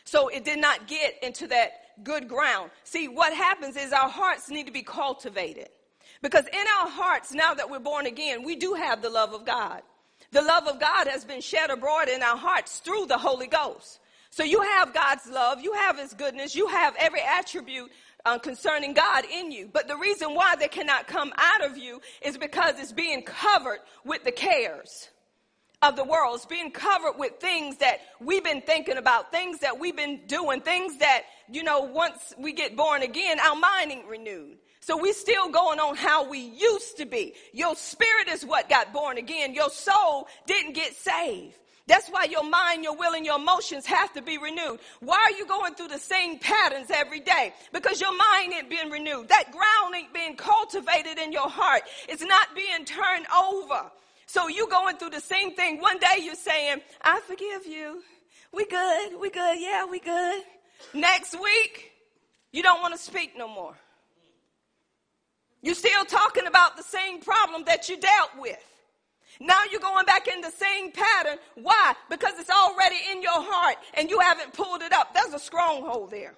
[0.03, 2.71] So it did not get into that good ground.
[2.83, 5.69] See, what happens is our hearts need to be cultivated.
[6.21, 9.45] Because in our hearts, now that we're born again, we do have the love of
[9.45, 9.81] God.
[10.31, 13.99] The love of God has been shed abroad in our hearts through the Holy Ghost.
[14.29, 17.91] So you have God's love, you have His goodness, you have every attribute
[18.25, 19.69] uh, concerning God in you.
[19.71, 23.79] But the reason why they cannot come out of you is because it's being covered
[24.05, 25.09] with the cares
[25.81, 26.35] of the world.
[26.35, 30.61] It's being covered with things that we've been thinking about, things that we've been doing,
[30.61, 34.57] things that, you know, once we get born again, our mind ain't renewed.
[34.81, 37.35] So we still going on how we used to be.
[37.53, 39.53] Your spirit is what got born again.
[39.53, 41.55] Your soul didn't get saved.
[41.87, 44.79] That's why your mind, your will, and your emotions have to be renewed.
[44.99, 47.53] Why are you going through the same patterns every day?
[47.73, 49.29] Because your mind ain't being renewed.
[49.29, 51.83] That ground ain't being cultivated in your heart.
[52.07, 53.91] It's not being turned over.
[54.25, 55.79] So you going through the same thing.
[55.81, 58.01] One day you're saying, I forgive you.
[58.53, 59.19] We good.
[59.19, 59.59] We good.
[59.59, 60.43] Yeah, we good.
[60.93, 61.91] Next week,
[62.51, 63.75] you don't want to speak no more.
[65.61, 68.57] You're still talking about the same problem that you dealt with.
[69.39, 71.37] Now you're going back in the same pattern.
[71.55, 71.93] Why?
[72.09, 75.13] Because it's already in your heart and you haven't pulled it up.
[75.13, 76.35] There's a stronghold there.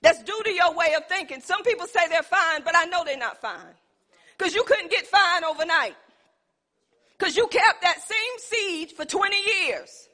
[0.00, 1.40] That's due to your way of thinking.
[1.40, 3.74] Some people say they're fine, but I know they're not fine.
[4.36, 5.94] Because you couldn't get fine overnight.
[7.16, 10.08] Because you kept that same seed for 20 years.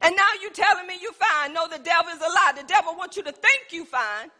[0.00, 1.52] And now you're telling me you're fine.
[1.52, 2.52] No, the devil is a lie.
[2.56, 4.30] The devil wants you to think you're fine.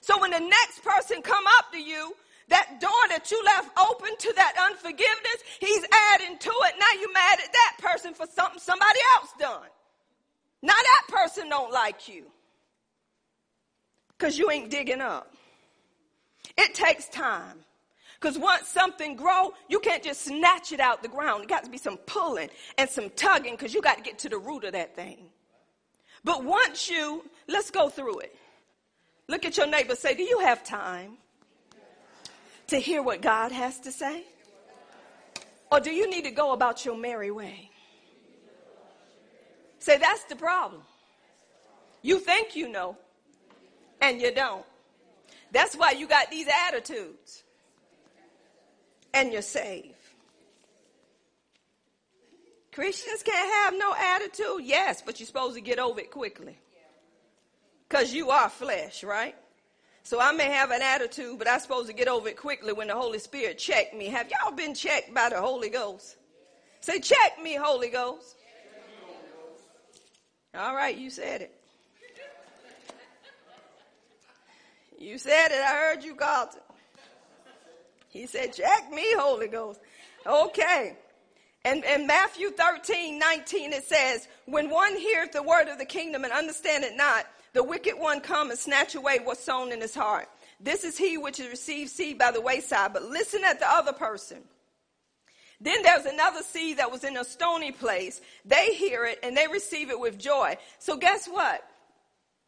[0.00, 2.14] So when the next person come up to you,
[2.48, 6.74] that door that you left open to that unforgiveness, he's adding to it.
[6.78, 9.68] Now you mad at that person for something somebody else done.
[10.62, 12.24] Now that person don't like you.
[14.18, 15.34] Cause you ain't digging up.
[16.56, 17.58] It takes time.
[18.20, 21.42] Because once something grow, you can't just snatch it out the ground.
[21.42, 24.28] It got to be some pulling and some tugging because you got to get to
[24.28, 25.26] the root of that thing.
[26.22, 28.34] But once you, let's go through it.
[29.28, 29.94] Look at your neighbor.
[29.94, 31.18] Say, do you have time
[32.68, 34.24] to hear what God has to say?
[35.70, 37.70] Or do you need to go about your merry way?
[39.78, 40.82] Say, that's the problem.
[42.02, 42.96] You think you know,
[44.00, 44.64] and you don't.
[45.52, 47.42] That's why you got these attitudes
[49.12, 49.94] and you're saved.
[52.72, 54.62] Christians can't have no attitude.
[54.64, 56.58] Yes, but you're supposed to get over it quickly.
[57.88, 59.36] Because you are flesh, right?
[60.04, 62.88] So I may have an attitude, but I'm supposed to get over it quickly when
[62.88, 64.06] the Holy Spirit check me.
[64.06, 66.16] Have y'all been checked by the Holy Ghost?
[66.82, 68.36] Say, check me, Holy Ghost.
[70.54, 71.54] All right, you said it.
[74.98, 75.60] You said it.
[75.60, 76.60] I heard you, Carlton.
[78.10, 79.80] He said, check me, Holy Ghost.
[80.26, 80.96] Okay.
[81.64, 86.24] And in Matthew 13, 19, it says, When one heareth the word of the kingdom
[86.24, 89.94] and understand it not, the wicked one come and snatch away what's sown in his
[89.94, 90.28] heart.
[90.60, 92.92] This is he which has received seed by the wayside.
[92.92, 94.38] But listen at the other person.
[95.60, 98.20] Then there's another seed that was in a stony place.
[98.44, 100.56] They hear it and they receive it with joy.
[100.78, 101.62] So guess what?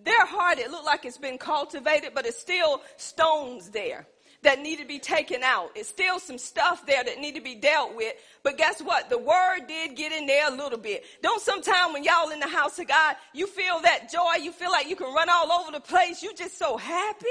[0.00, 4.06] Their heart, it looked like it's been cultivated, but it's still stones there
[4.46, 5.72] that need to be taken out.
[5.74, 8.14] It's still some stuff there that need to be dealt with.
[8.44, 9.10] But guess what?
[9.10, 11.04] The word did get in there a little bit.
[11.20, 14.40] Don't sometime when y'all in the house of God, you feel that joy.
[14.40, 16.22] You feel like you can run all over the place.
[16.22, 17.26] You just so happy.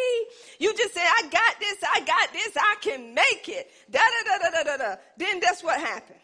[0.60, 1.78] You just say, I got this.
[1.96, 2.52] I got this.
[2.58, 3.72] I can make it.
[3.90, 4.96] Da da da da da da.
[5.16, 6.20] Then that's what happened.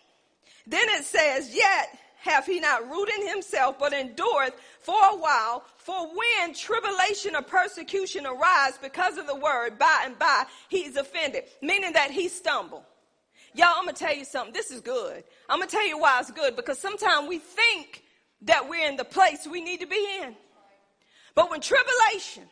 [0.68, 5.64] Then it says, yet hath he not rooted himself, but endureth for a while.
[5.78, 11.44] For when tribulation or persecution arise because of the word, by and by he's offended,
[11.62, 12.84] meaning that he stumbled.
[13.54, 14.54] Y'all, I'm gonna tell you something.
[14.54, 15.24] This is good.
[15.50, 18.04] I'm gonna tell you why it's good because sometimes we think
[18.44, 20.36] that we're in the place we need to be in.
[21.36, 22.44] But when tribulation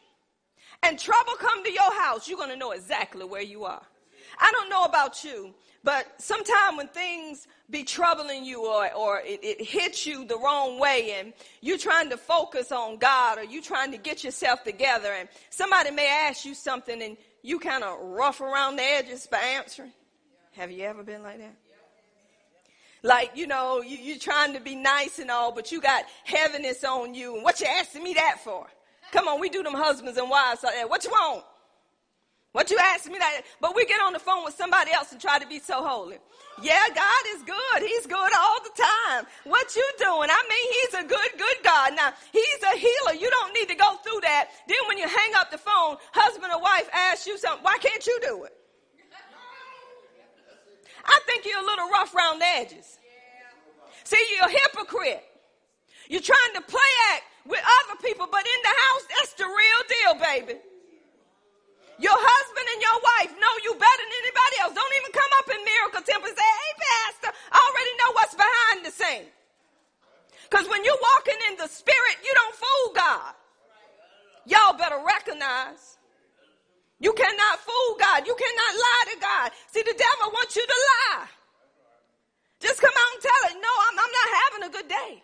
[0.84, 3.82] and trouble come to your house, you're gonna know exactly where you are.
[4.38, 5.54] I don't know about you,
[5.84, 10.80] but sometimes when things be troubling you or, or it, it hits you the wrong
[10.80, 15.14] way and you're trying to focus on God or you're trying to get yourself together
[15.14, 19.38] and somebody may ask you something and you kind of rough around the edges by
[19.38, 19.94] answering.
[20.54, 21.56] Have you ever been like that?
[23.02, 26.84] Like, you know, you, you're trying to be nice and all, but you got heaviness
[26.84, 27.36] on you.
[27.36, 28.68] And what you asking me that for?
[29.12, 30.90] Come on, we do them husbands and wives like that.
[30.90, 31.46] What you want?
[32.52, 33.42] What you asking me that?
[33.62, 36.18] But we get on the phone with somebody else and try to be so holy.
[36.62, 37.88] Yeah, God is good.
[37.88, 39.26] He's good all the time.
[39.44, 40.30] What you doing?
[40.32, 41.94] I mean, he's a good, good God.
[41.96, 43.14] Now, he's a healer.
[43.14, 44.50] You don't need to go through that.
[44.68, 48.06] Then when you hang up the phone, husband or wife asks you something, why can't
[48.06, 48.54] you do it?
[51.06, 52.98] I think you're a little rough around the edges.
[54.04, 55.24] See, you're a hypocrite.
[56.10, 59.82] You're trying to play act with other people, but in the house, that's the real
[59.88, 60.60] deal, baby.
[62.00, 64.74] Your husband and your wife know you better than anybody else.
[64.74, 68.36] Don't even come up in Miracle Temple and say, hey, Pastor, I already know what's
[68.40, 69.28] behind the scene.
[70.48, 73.34] Because when you're walking in the spirit, you don't fool God.
[74.48, 76.00] Y'all better recognize.
[77.00, 78.28] You cannot fool God.
[78.28, 79.48] You cannot lie to God.
[79.72, 81.28] See, the devil wants you to lie.
[82.60, 83.56] Just come out and tell it.
[83.60, 85.24] No, I'm, I'm not having a good day.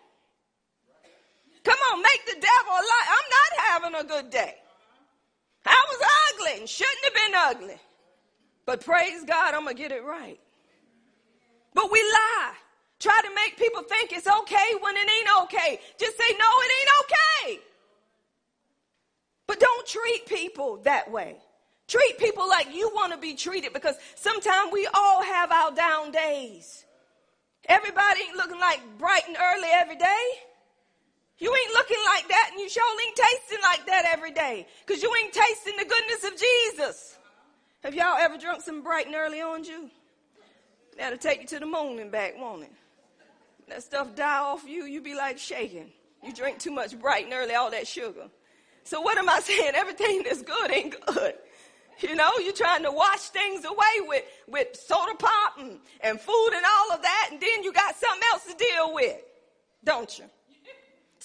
[1.64, 3.08] Come on, make the devil a lie.
[3.08, 4.54] I'm not having a good day.
[5.66, 7.80] I was ugly and shouldn't have been ugly.
[8.64, 10.40] But praise God, I'm going to get it right.
[11.74, 12.52] But we lie.
[12.98, 15.80] Try to make people think it's okay when it ain't okay.
[15.98, 17.60] Just say, no, it ain't okay.
[19.46, 21.36] But don't treat people that way.
[21.88, 26.10] Treat people like you want to be treated because sometimes we all have our down
[26.10, 26.84] days.
[27.68, 30.26] Everybody ain't looking like bright and early every day.
[31.38, 35.02] You ain't looking like that and you sure ain't tasting like that every day because
[35.02, 37.18] you ain't tasting the goodness of Jesus.
[37.82, 39.90] Have y'all ever drunk some bright and early orange juice?
[40.96, 42.72] That'll take you to the moon and back, won't it?
[43.68, 45.90] That stuff die off you, you be like shaking.
[46.24, 48.28] You drink too much bright and early, all that sugar.
[48.84, 49.72] So what am I saying?
[49.74, 51.34] Everything that's good ain't good.
[52.00, 56.50] You know, you're trying to wash things away with, with soda pop and, and food
[56.54, 59.16] and all of that, and then you got something else to deal with,
[59.82, 60.26] don't you?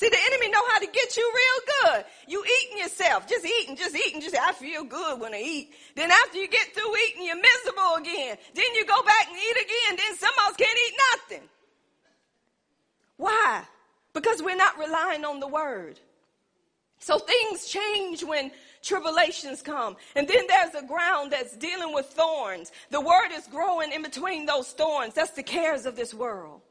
[0.02, 2.06] See, the enemy know how to get you real good.
[2.28, 5.76] You eating yourself, just eating, just eating, just I feel good when I eat.
[5.96, 8.36] Then after you get through eating, you're miserable again.
[8.56, 10.00] Then you go back and eat again.
[10.00, 11.50] Then some of us can't eat nothing.
[13.18, 13.62] Why?
[14.14, 16.00] Because we're not relying on the word.
[16.98, 18.50] So things change when
[18.82, 19.98] tribulations come.
[20.16, 22.72] And then there's a ground that's dealing with thorns.
[22.90, 25.14] The word is growing in between those thorns.
[25.14, 26.62] That's the cares of this world.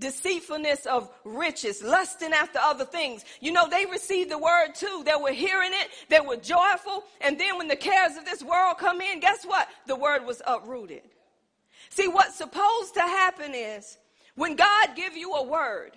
[0.00, 3.24] Deceitfulness of riches, lusting after other things.
[3.40, 5.02] You know, they received the word too.
[5.04, 5.88] They were hearing it.
[6.08, 7.04] They were joyful.
[7.20, 9.68] And then when the cares of this world come in, guess what?
[9.86, 11.02] The word was uprooted.
[11.90, 13.98] See, what's supposed to happen is
[14.34, 15.92] when God give you a word,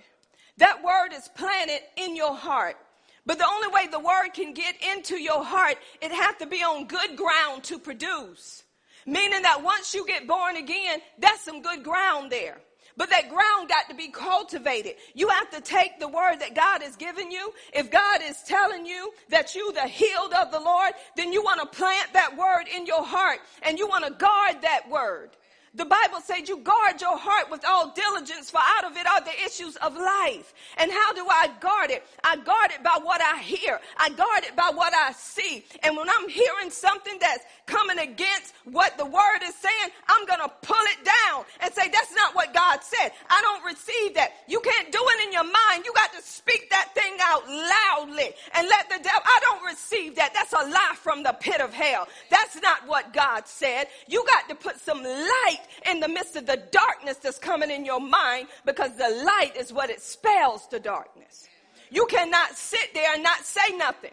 [0.58, 2.78] that word is planted in your heart.
[3.26, 6.64] But the only way the word can get into your heart, it has to be
[6.64, 8.64] on good ground to produce.
[9.06, 12.60] Meaning that once you get born again, that's some good ground there.
[12.98, 14.96] But that ground got to be cultivated.
[15.14, 17.54] You have to take the word that God has given you.
[17.72, 21.62] If God is telling you that you the healed of the Lord, then you want
[21.62, 25.30] to plant that word in your heart and you want to guard that word.
[25.76, 29.22] The Bible says you guard your heart with all diligence, for out of it are
[29.22, 30.54] the issues of life.
[30.78, 32.04] And how do I guard it?
[32.24, 33.80] I guard it by what I hear.
[33.98, 35.64] I guard it by what I see.
[35.84, 40.40] And when I'm hearing something that's coming against what the word is saying, I'm going
[40.40, 43.12] to pull it down and say, that's not what God said.
[43.30, 44.32] I don't receive that.
[44.48, 45.86] You can't do it in your mind.
[45.86, 50.16] You got to speak that thing out loudly and let the devil, I don't receive
[50.16, 50.34] that.
[50.34, 52.08] That's a lie from the pit of hell.
[52.30, 53.88] That's not what God said.
[54.08, 55.57] You got to put some light
[55.90, 59.72] in the midst of the darkness that's coming in your mind because the light is
[59.72, 61.48] what it spells the darkness.
[61.90, 64.12] You cannot sit there and not say nothing.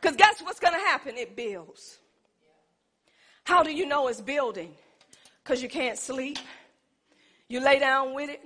[0.00, 1.16] Because guess what's going to happen?
[1.16, 1.98] It builds.
[3.44, 4.74] How do you know it's building?
[5.42, 6.38] Because you can't sleep.
[7.48, 8.42] You lay down with it.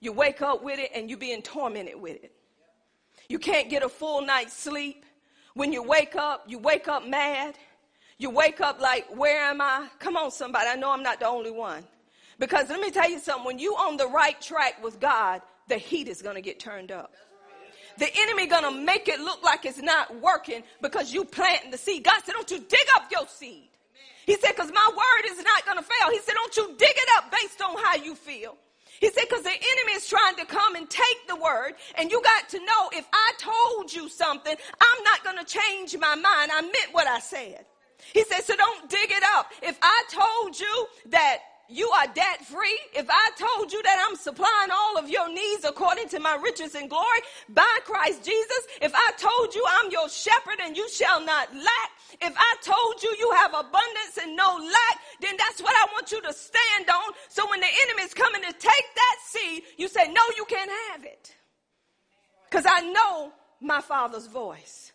[0.00, 2.32] You wake up with it and you're being tormented with it.
[3.28, 5.04] You can't get a full night's sleep.
[5.54, 7.56] When you wake up, you wake up mad.
[8.18, 9.88] You wake up like, where am I?
[10.00, 10.66] Come on, somebody.
[10.68, 11.84] I know I'm not the only one.
[12.38, 13.44] Because let me tell you something.
[13.44, 16.90] When you on the right track with God, the heat is going to get turned
[16.90, 17.12] up.
[17.98, 21.78] The enemy going to make it look like it's not working because you planting the
[21.78, 22.04] seed.
[22.04, 23.68] God said, don't you dig up your seed.
[24.26, 26.10] He said, because my word is not going to fail.
[26.12, 28.56] He said, don't you dig it up based on how you feel.
[29.00, 32.20] He said, because the enemy is trying to come and take the word, and you
[32.22, 36.50] got to know if I told you something, I'm not going to change my mind.
[36.52, 37.64] I meant what I said.
[38.12, 39.50] He said, so don't dig it up.
[39.62, 41.38] If I told you that
[41.68, 45.64] you are debt free, if I told you that I'm supplying all of your needs
[45.64, 47.20] according to my riches and glory
[47.50, 51.90] by Christ Jesus, if I told you I'm your shepherd and you shall not lack,
[52.22, 56.10] if I told you you have abundance and no lack, then that's what I want
[56.10, 57.12] you to stand on.
[57.28, 58.62] So when the enemy is coming to take
[58.94, 61.36] that seed, you say, no, you can't have it.
[62.48, 64.92] Because I know my father's voice.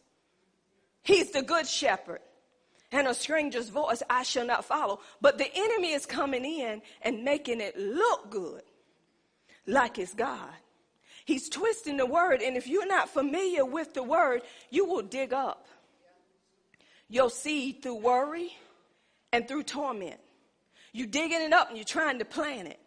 [1.03, 2.21] He's the good shepherd
[2.93, 4.99] and a stranger's voice I shall not follow.
[5.19, 8.61] But the enemy is coming in and making it look good,
[9.67, 10.53] like it's God.
[11.25, 15.33] He's twisting the word, and if you're not familiar with the word, you will dig
[15.33, 15.67] up
[17.09, 18.55] your seed through worry
[19.31, 20.19] and through torment.
[20.91, 22.79] You're digging it up and you're trying to plant it.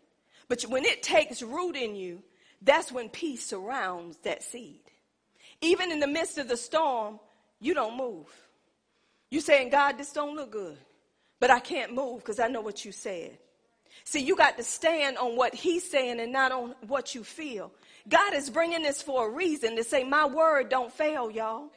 [0.49, 2.23] But when it takes root in you,
[2.63, 4.81] that's when peace surrounds that seed.
[5.61, 7.19] Even in the midst of the storm,
[7.61, 8.27] you don't move.
[9.37, 10.79] You saying, God, this don't look good,
[11.41, 13.37] but I can't move because I know what you said.
[14.05, 17.71] See, you got to stand on what he's saying and not on what you feel.
[18.09, 21.69] God is bringing this for a reason to say, my word don't fail, y'all.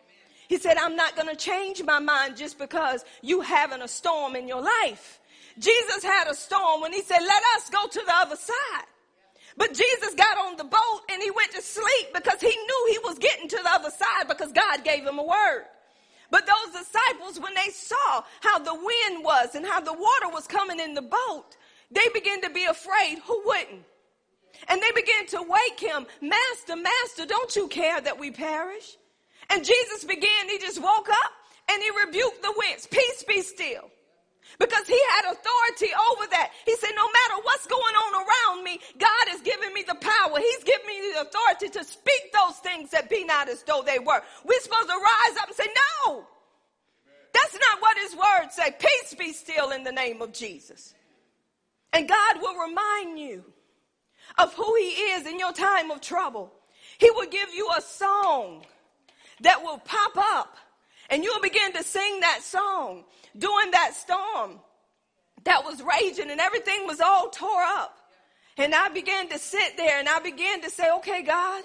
[0.47, 4.37] He said, I'm not going to change my mind just because you having a storm
[4.37, 5.19] in your life.
[5.57, 8.87] Jesus had a storm when he said, let us go to the other side.
[9.57, 12.99] But Jesus got on the boat and he went to sleep because he knew he
[12.99, 15.65] was getting to the other side because God gave him a word.
[16.31, 20.47] But those disciples, when they saw how the wind was and how the water was
[20.47, 21.57] coming in the boat,
[21.91, 23.19] they began to be afraid.
[23.25, 23.83] Who wouldn't?
[24.67, 28.97] And they began to wake him, Master, Master, don't you care that we perish?
[29.49, 31.31] And Jesus began, he just woke up
[31.71, 32.87] and he rebuked the winds.
[32.87, 33.89] Peace be still.
[34.57, 36.51] Because he had authority over that.
[36.65, 40.39] He said, no matter what's going on around me, God has given me the power.
[40.39, 43.99] He's given me the authority to speak those things that be not as though they
[43.99, 44.21] were.
[44.43, 45.67] We're supposed to rise up and say,
[46.05, 46.25] no.
[47.33, 48.75] That's not what his words say.
[48.79, 50.95] Peace be still in the name of Jesus.
[51.93, 53.43] And God will remind you
[54.37, 56.51] of who he is in your time of trouble.
[56.97, 58.65] He will give you a song
[59.41, 60.57] that will pop up
[61.09, 63.03] and you'll begin to sing that song
[63.37, 64.59] during that storm
[65.43, 67.97] that was raging and everything was all tore up.
[68.57, 71.63] And I began to sit there and I began to say, okay, God,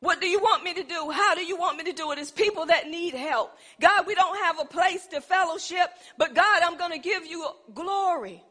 [0.00, 1.10] what do you want me to do?
[1.10, 2.18] How do you want me to do it?
[2.18, 3.56] It's people that need help.
[3.80, 7.46] God, we don't have a place to fellowship, but God, I'm going to give you
[7.74, 8.42] glory.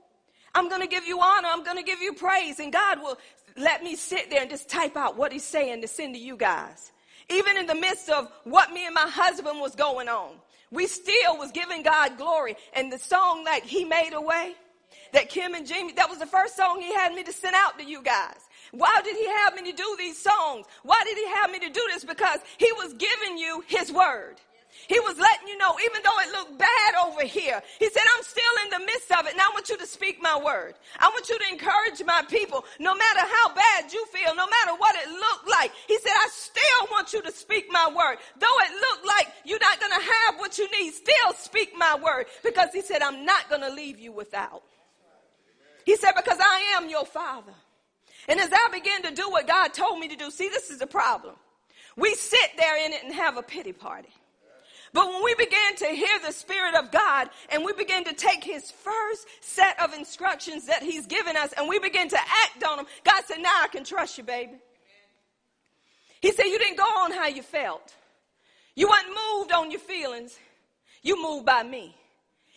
[0.53, 1.47] I'm going to give you honor.
[1.51, 2.59] I'm going to give you praise.
[2.59, 3.17] And God will
[3.55, 6.35] let me sit there and just type out what he's saying to send to you
[6.35, 6.91] guys.
[7.29, 10.31] Even in the midst of what me and my husband was going on,
[10.71, 12.55] we still was giving God glory.
[12.73, 14.55] And the song like He Made a Way,
[15.13, 17.77] that Kim and Jamie, that was the first song He had me to send out
[17.79, 18.39] to you guys.
[18.71, 20.65] Why did He have me to do these songs?
[20.83, 22.03] Why did He have me to do this?
[22.03, 24.35] Because He was giving you His word.
[24.87, 28.23] He was letting you know, even though it looked bad over here, he said, I'm
[28.23, 30.75] still in the midst of it, and I want you to speak my word.
[30.99, 34.77] I want you to encourage my people, no matter how bad you feel, no matter
[34.77, 35.71] what it looked like.
[35.87, 38.17] He said, I still want you to speak my word.
[38.39, 41.97] Though it looked like you're not going to have what you need, still speak my
[42.01, 44.63] word, because he said, I'm not going to leave you without.
[45.85, 47.53] He said, because I am your father.
[48.27, 50.79] And as I began to do what God told me to do, see, this is
[50.79, 51.35] the problem.
[51.95, 54.09] We sit there in it and have a pity party.
[54.93, 58.43] But when we began to hear the Spirit of God and we began to take
[58.43, 62.77] His first set of instructions that He's given us and we began to act on
[62.77, 64.53] them, God said, Now I can trust you, baby.
[66.21, 67.93] He said, You didn't go on how you felt.
[68.75, 70.37] You weren't moved on your feelings.
[71.01, 71.95] You moved by me.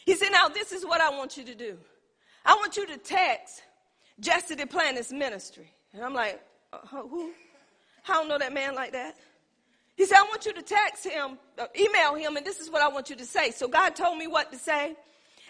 [0.06, 1.76] He said, Now this is what I want you to do.
[2.44, 3.62] I want you to text
[4.20, 5.70] Jesse Duplantis Ministry.
[5.92, 6.40] And I'm like,
[6.72, 7.30] uh, Who?
[8.08, 9.16] I don't know that man like that.
[10.02, 12.82] He said, I want you to text him, uh, email him, and this is what
[12.82, 13.52] I want you to say.
[13.52, 14.96] So God told me what to say.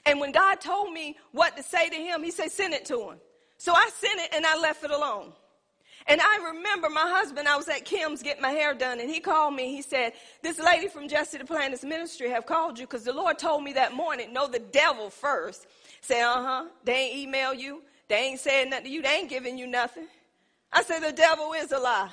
[0.05, 3.01] And when God told me what to say to him, he said, send it to
[3.01, 3.17] him.
[3.57, 5.33] So I sent it and I left it alone.
[6.07, 9.21] And I remember my husband, I was at Kim's getting my hair done, and he
[9.21, 9.75] called me.
[9.75, 13.65] He said, This lady from Jesse Duplantis Ministry have called you because the Lord told
[13.65, 15.67] me that morning, know the devil first.
[16.03, 17.83] Say, uh huh, they ain't email you.
[18.07, 19.01] They ain't saying nothing to you.
[19.01, 20.09] They ain't giving you nothing.
[20.71, 22.11] I said, The devil is a lie.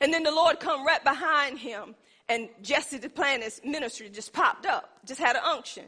[0.00, 1.94] And then the Lord come right behind him
[2.28, 5.84] and Jesse the Duplantis ministry just popped up, just had an unction.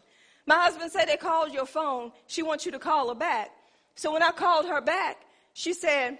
[0.47, 2.13] My husband said they called your phone.
[2.27, 3.51] She wants you to call her back.
[3.95, 5.19] So when I called her back,
[5.53, 6.19] she said,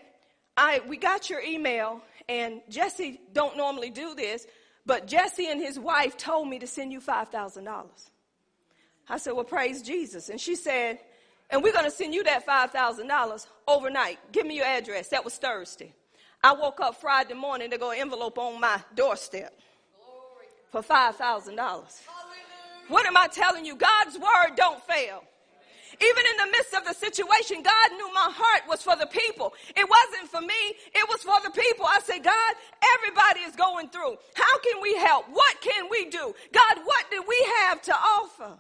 [0.57, 4.47] I, we got your email and Jesse don't normally do this,
[4.85, 7.87] but Jesse and his wife told me to send you $5,000.
[9.09, 10.29] I said, well, praise Jesus.
[10.29, 11.01] And she said,
[11.49, 14.19] and we're going to send you that $5,000 overnight.
[14.31, 15.09] Give me your address.
[15.09, 15.95] That was Thursday.
[16.43, 19.53] I woke up Friday morning to go envelope on my doorstep
[20.73, 21.59] for $5,000.
[22.89, 23.77] What am I telling you?
[23.77, 25.23] God's word don't fail.
[26.01, 29.53] Even in the midst of the situation, God knew my heart was for the people.
[29.77, 31.85] It wasn't for me, it was for the people.
[31.85, 32.55] I said, God,
[32.97, 34.17] everybody is going through.
[34.35, 35.27] How can we help?
[35.31, 36.35] What can we do?
[36.53, 38.59] God, what do we have to offer?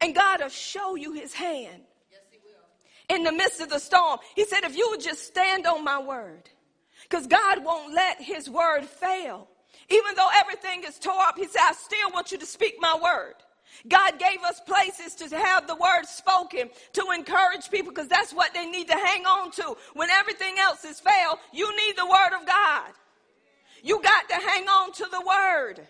[0.00, 1.82] And God will show you his hand.
[2.10, 3.16] Yes, he will.
[3.16, 6.00] In the midst of the storm, he said, if you would just stand on my
[6.00, 6.50] word
[7.08, 9.48] because God won't let his word fail.
[9.90, 12.98] Even though everything is tore up, he said, I still want you to speak my
[13.02, 13.34] word.
[13.86, 18.52] God gave us places to have the word spoken to encourage people because that's what
[18.52, 19.76] they need to hang on to.
[19.94, 22.90] When everything else is failed, you need the word of God.
[23.82, 25.86] You got to hang on to the word.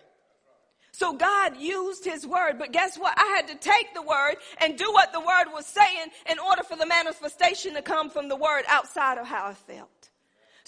[0.91, 3.13] So God used his word, but guess what?
[3.17, 6.63] I had to take the word and do what the word was saying in order
[6.63, 9.98] for the manifestation to come from the word outside of how I felt.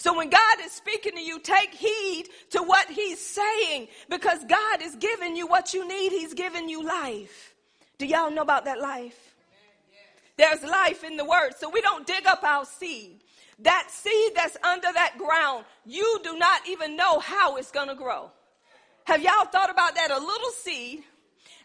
[0.02, 4.82] So when God is speaking to you, take heed to what he's saying because God
[4.82, 6.10] is giving you what you need.
[6.10, 7.54] He's giving you life.
[7.98, 9.36] Do y'all know about that life?
[10.36, 11.52] There's life in the word.
[11.56, 13.20] So we don't dig up our seed.
[13.60, 17.94] That seed that's under that ground, you do not even know how it's going to
[17.94, 18.32] grow.
[19.04, 20.10] Have y'all thought about that?
[20.10, 21.04] A little seed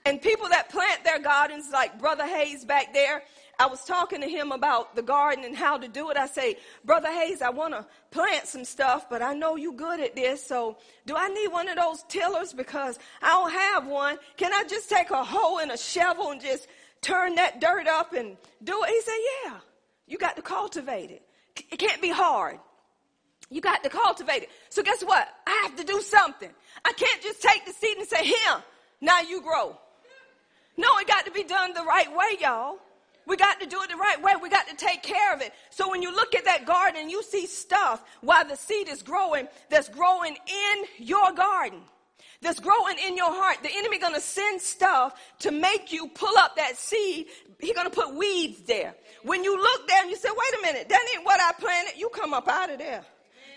[0.06, 3.24] And people that plant their gardens, like Brother Hayes back there,
[3.60, 6.18] I was talking to him about the garden and how to do it.
[6.18, 10.00] I say, Brother Hayes, I want to plant some stuff, but I know you're good
[10.00, 10.46] at this.
[10.46, 10.78] So
[11.08, 12.54] do I need one of those tillers?
[12.54, 14.18] Because I don't have one.
[14.38, 16.68] Can I just take a hoe and a shovel and just
[17.02, 18.90] turn that dirt up and do it?
[18.90, 19.54] He said, yeah,
[20.06, 21.24] you got to cultivate it.
[21.72, 22.60] It can't be hard.
[23.50, 24.50] You got to cultivate it.
[24.70, 25.28] So guess what?
[25.48, 26.50] I have to do something.
[26.86, 28.64] I can't just take the seed and say, here,
[29.02, 29.76] now you grow.
[30.78, 32.78] No, it got to be done the right way, y'all.
[33.28, 34.32] We got to do it the right way.
[34.42, 35.52] We got to take care of it.
[35.70, 39.48] So when you look at that garden, you see stuff while the seed is growing
[39.70, 41.82] that's growing in your garden.
[42.42, 43.58] That's growing in your heart.
[43.64, 47.28] The enemy gonna send stuff to make you pull up that seed.
[47.60, 48.96] He gonna put weeds there.
[49.24, 51.98] When you look there and you say, wait a minute, that ain't what I planted,
[51.98, 53.04] you come up out of there.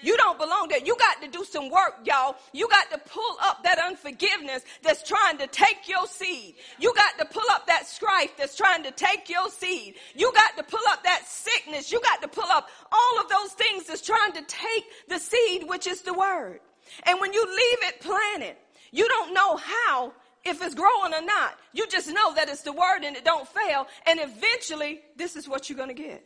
[0.03, 0.85] You don't belong there.
[0.85, 2.37] You got to do some work, y'all.
[2.53, 6.55] You got to pull up that unforgiveness that's trying to take your seed.
[6.79, 9.95] You got to pull up that strife that's trying to take your seed.
[10.15, 11.93] You got to pull up that sickness.
[11.93, 15.69] You got to pull up all of those things that's trying to take the seed,
[15.69, 16.61] which is the word.
[17.05, 18.57] And when you leave it planted,
[18.93, 20.13] you don't know how
[20.45, 21.59] if it's growing or not.
[21.73, 23.87] You just know that it's the word and it don't fail.
[24.07, 26.25] And eventually, this is what you're going to get.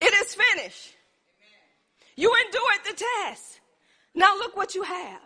[0.00, 0.94] It is finished.
[2.16, 3.60] You endured the test.
[4.14, 5.20] Now look what you have.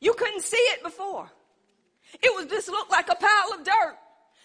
[0.00, 1.30] You couldn't see it before.
[2.22, 3.98] It was just looked like a pile of dirt.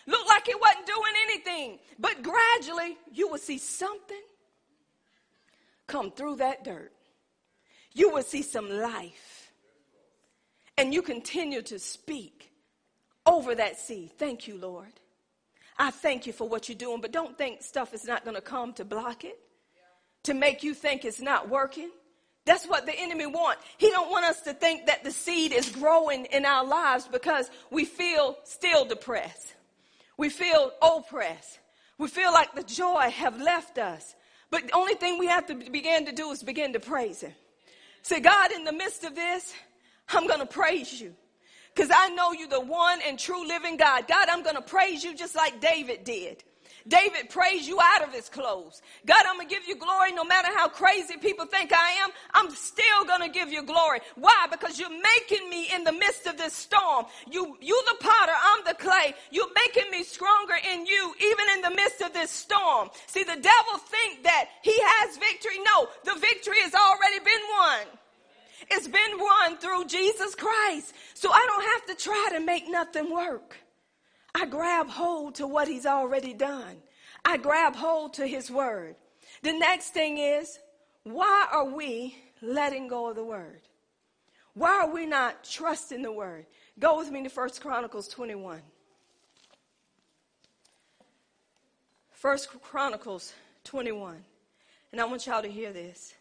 [0.08, 1.80] Looked like it wasn't doing anything.
[2.00, 4.22] But gradually you will see something
[5.88, 6.92] come through that dirt.
[7.94, 9.52] You will see some life.
[10.78, 12.52] And you continue to speak
[13.26, 14.12] over that seed.
[14.18, 14.94] Thank you, Lord.
[15.78, 18.42] I thank you for what you're doing, but don't think stuff is not going to
[18.42, 19.38] come to block it
[20.24, 21.90] to make you think it's not working.
[22.46, 23.60] That's what the enemy want.
[23.78, 27.50] He don't want us to think that the seed is growing in our lives because
[27.70, 29.54] we feel still depressed.
[30.18, 31.60] We feel oppressed.
[31.98, 34.16] We feel like the joy have left us.
[34.50, 37.34] But the only thing we have to begin to do is begin to praise him.
[38.02, 39.54] Say, God, in the midst of this,
[40.10, 41.14] I'm going to praise you
[41.74, 44.08] because I know you're the one and true living God.
[44.08, 46.44] God, I'm going to praise you just like David did.
[46.88, 48.82] David praised you out of his clothes.
[49.06, 52.10] God, I'm going to give you glory no matter how crazy people think I am.
[52.34, 54.00] I'm still going to give you glory.
[54.16, 54.48] Why?
[54.50, 57.06] Because you're making me in the midst of this storm.
[57.30, 59.14] You, you the potter, I'm the clay.
[59.32, 62.90] You're making me stronger in you, even in the midst of this storm.
[63.08, 65.58] See, the devil think that he has victory.
[65.60, 67.98] No, the victory has already been won.
[68.70, 70.94] It's been won through Jesus Christ.
[71.14, 73.58] So I don't have to try to make nothing work.
[74.34, 76.78] I grab hold to what he's already done.
[77.26, 78.96] I grab hold to his word.
[79.44, 80.60] The next thing is,
[81.04, 83.62] why are we letting go of the word?
[84.54, 86.46] Why are we not trusting the word?
[86.80, 88.62] Go with me to First Chronicles 21.
[92.12, 94.24] First Chronicles 21.
[94.92, 96.14] And I want y'all to hear this.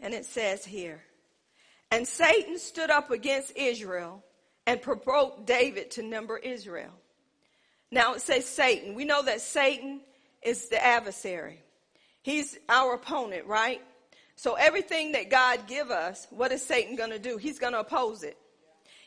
[0.00, 1.02] And it says here,
[1.90, 4.24] and Satan stood up against Israel
[4.70, 6.92] and provoked David to number Israel.
[7.90, 8.94] Now it says Satan.
[8.94, 10.00] We know that Satan
[10.42, 11.60] is the adversary.
[12.22, 13.82] He's our opponent, right?
[14.36, 17.36] So everything that God give us, what is Satan going to do?
[17.36, 18.38] He's going to oppose it.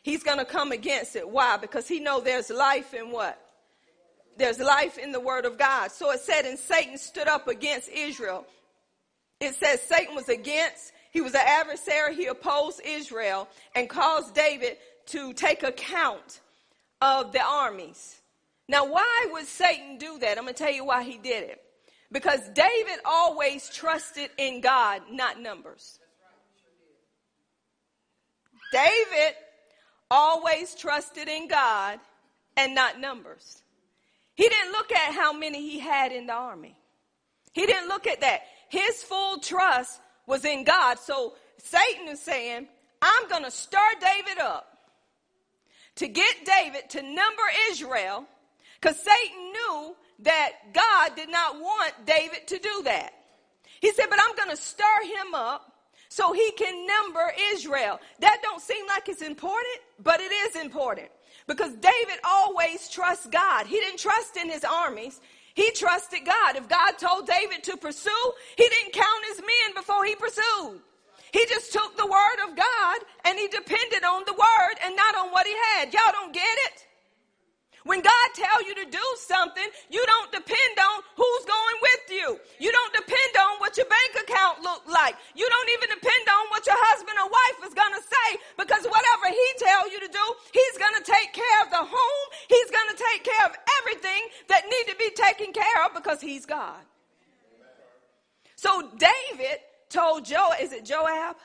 [0.01, 1.29] He's going to come against it.
[1.29, 1.55] Why?
[1.55, 3.39] Because he know there's life in what?
[4.35, 5.93] There's life in the word of God.
[5.93, 8.45] So it said, and Satan stood up against Israel.
[9.39, 12.15] It says Satan was against, he was an adversary.
[12.15, 14.75] He opposed Israel and caused David
[15.07, 16.41] to take account
[17.01, 18.21] of the armies.
[18.67, 20.37] Now, why would Satan do that?
[20.37, 21.61] I'm going to tell you why he did it.
[22.11, 25.99] Because David always trusted in God, not numbers.
[28.71, 29.35] David
[30.09, 31.99] always trusted in God
[32.55, 33.63] and not numbers.
[34.35, 36.75] He didn't look at how many he had in the army.
[37.53, 38.41] He didn't look at that.
[38.69, 40.97] His full trust was in God.
[40.99, 42.67] So Satan is saying,
[43.01, 44.72] I'm going to stir David up
[45.95, 48.25] to get David to number Israel
[48.79, 53.13] because Satan knew that God did not want David to do that.
[53.81, 55.73] He said, but I'm going to stir him up
[56.09, 57.99] so he can number Israel.
[58.19, 61.09] That don't seem like it's important, but it is important
[61.47, 63.67] because David always trusts God.
[63.67, 65.19] He didn't trust in his armies.
[65.55, 66.55] He trusted God.
[66.55, 70.81] If God told David to pursue, he didn't count his men before he pursued.
[71.33, 75.17] He just took the word of God and he depended on the word and not
[75.17, 75.91] on what he had.
[75.91, 76.85] Y'all don't get it?
[77.83, 82.27] When God tells you to do something, you don't depend on who's going with you.
[82.61, 85.17] You don't depend on what your bank account look like.
[85.35, 88.85] You don't even depend on what your husband or wife is going to say because
[88.85, 92.27] whatever he tells you to do, he's going to take care of the home.
[92.47, 96.21] He's going to take care of everything that need to be taken care of because
[96.21, 96.79] he's God.
[98.55, 99.59] So David
[99.93, 101.35] told Joe, is it Joab?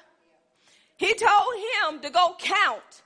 [0.97, 3.03] He told him to go count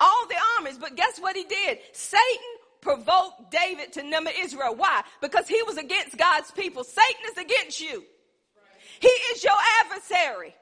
[0.00, 1.78] all the armies, but guess what he did?
[1.92, 2.50] Satan
[2.80, 4.74] provoked David to number Israel.
[4.74, 5.02] Why?
[5.20, 6.82] Because he was against God's people.
[6.82, 8.02] Satan is against you.
[9.00, 9.52] He is your
[9.84, 10.54] adversary.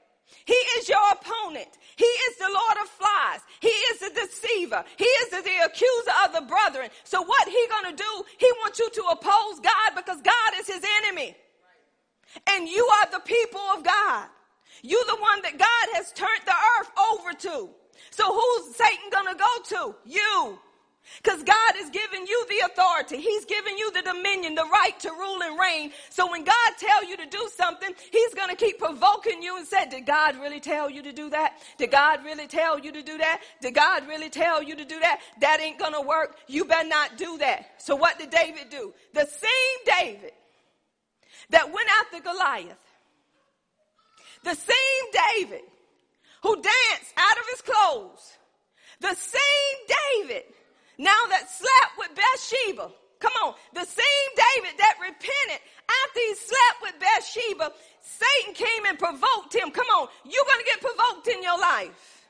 [0.44, 1.68] He is your opponent.
[1.96, 3.40] He is the Lord of flies.
[3.60, 4.84] He is the deceiver.
[4.96, 6.90] He is the, the accuser of the brethren.
[7.04, 8.24] So what he gonna do?
[8.38, 11.36] He wants you to oppose God because God is his enemy.
[12.46, 14.28] And you are the people of God.
[14.82, 17.68] You the one that God has turned the earth over to.
[18.10, 19.94] So who's Satan gonna go to?
[20.04, 20.58] You.
[21.22, 23.16] Because God has given you the authority.
[23.16, 25.90] He's given you the dominion, the right to rule and reign.
[26.10, 29.66] So when God tells you to do something, He's going to keep provoking you and
[29.66, 31.58] say, did God really tell you to do that?
[31.78, 33.40] Did God really tell you to do that?
[33.60, 35.20] Did God really tell you to do that?
[35.40, 36.36] That ain't going to work.
[36.46, 37.80] You better not do that.
[37.82, 38.92] So what did David do?
[39.14, 40.32] The same David
[41.50, 42.78] that went after Goliath,
[44.44, 45.04] the same
[45.36, 45.62] David
[46.42, 48.38] who danced out of his clothes,
[49.00, 49.78] the same
[50.22, 50.44] David
[50.98, 52.90] now that slept with Bathsheba.
[53.20, 53.54] Come on.
[53.74, 55.60] The same David that repented
[56.06, 59.70] after he slept with Bathsheba, Satan came and provoked him.
[59.70, 60.08] Come on.
[60.24, 62.26] You're to get provoked in your life.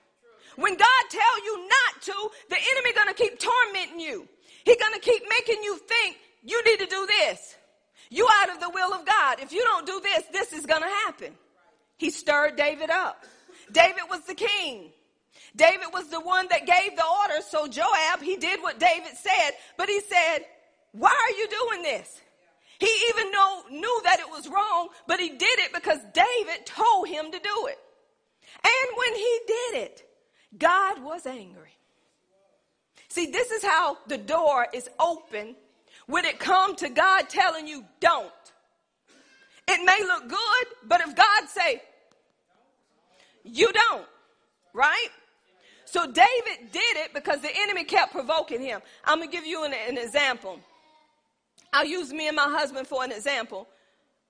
[0.56, 4.26] When God tell you not to, the enemy to keep tormenting you.
[4.64, 7.56] He's going to keep making you think you need to do this.
[8.11, 9.40] You out of the will of God.
[9.40, 11.32] If you don't do this, this is going to happen.
[11.96, 13.24] He stirred David up.
[13.70, 14.90] David was the king.
[15.56, 17.42] David was the one that gave the order.
[17.48, 20.38] So Joab, he did what David said, but he said,
[20.92, 22.20] why are you doing this?
[22.78, 27.09] He even know, knew that it was wrong, but he did it because David told
[27.09, 27.78] him to do it.
[28.62, 30.02] And when he did it,
[30.56, 31.76] God was angry.
[33.09, 35.56] See, this is how the door is open
[36.09, 38.32] when it comes to God telling you don't.
[39.68, 41.82] It may look good, but if God say,
[43.44, 44.06] you don't,
[44.72, 45.09] right?
[45.84, 48.80] So David did it because the enemy kept provoking him.
[49.04, 50.59] I'm to give you an, an example.
[51.72, 53.68] I'll use me and my husband for an example.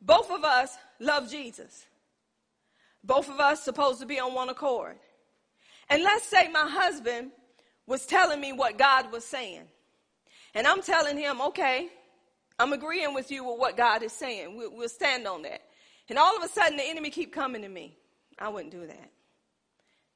[0.02, 1.86] Both of us love Jesus.
[3.04, 4.96] Both of us supposed to be on one accord.
[5.88, 7.30] And let's say my husband
[7.86, 9.62] was telling me what God was saying.
[10.54, 11.88] And I'm telling him, okay,
[12.58, 14.56] I'm agreeing with you with what God is saying.
[14.56, 15.62] We'll, we'll stand on that.
[16.08, 17.96] And all of a sudden the enemy keep coming to me.
[18.38, 19.10] I wouldn't do that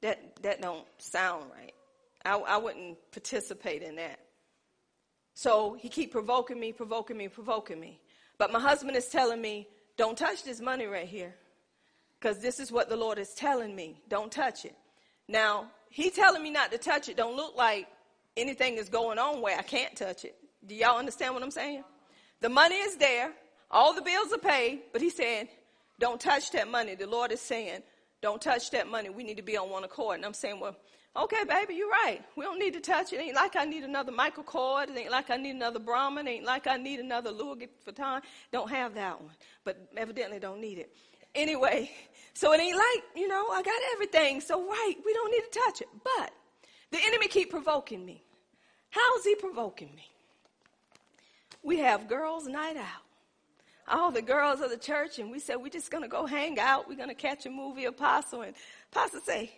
[0.03, 1.73] that that don't sound right.
[2.25, 4.21] I, I wouldn't participate in that.
[5.35, 8.01] So he keep provoking me, provoking me, provoking me.
[8.39, 9.67] But my husband is telling me,
[9.97, 11.35] don't touch this money right here.
[12.21, 14.01] Because this is what the Lord is telling me.
[14.09, 14.77] Don't touch it.
[15.27, 17.89] Now, he telling me not to touch it don't look like
[18.37, 20.37] anything is going on where I can't touch it.
[20.67, 21.85] Do y'all understand what I'm saying?
[22.41, 23.33] The money is there.
[23.71, 24.83] All the bills are paid.
[24.93, 25.49] But he's saying,
[25.99, 26.95] don't touch that money.
[26.95, 27.83] The Lord is saying,
[28.21, 29.11] don't touch that money.
[29.11, 30.17] We need to be on one accord.
[30.17, 30.77] And I'm saying, well,
[31.17, 32.21] okay, baby, you're right.
[32.37, 33.21] We don't need to touch it.
[33.21, 34.91] ain't like I need another Michael Kors.
[34.91, 36.27] It ain't like I need another Brahmin.
[36.27, 38.23] It ain't like I need another Louis Vuitton.
[38.53, 39.35] Don't have that one.
[39.65, 40.95] But evidently don't need it.
[41.35, 41.91] Anyway,
[42.35, 44.41] so it ain't like, you know, I got everything.
[44.41, 45.89] So right, we don't need to touch it.
[46.05, 46.33] But
[46.93, 48.23] the enemy keep provoking me.
[48.91, 50.09] How's he provoking me?
[51.65, 53.03] We have girls' night out
[53.89, 56.59] all the girls of the church, and we said, we're just going to go hang
[56.59, 56.89] out.
[56.89, 58.43] We're going to catch a movie, Apostle.
[58.43, 58.55] And
[58.93, 59.53] Apostle say,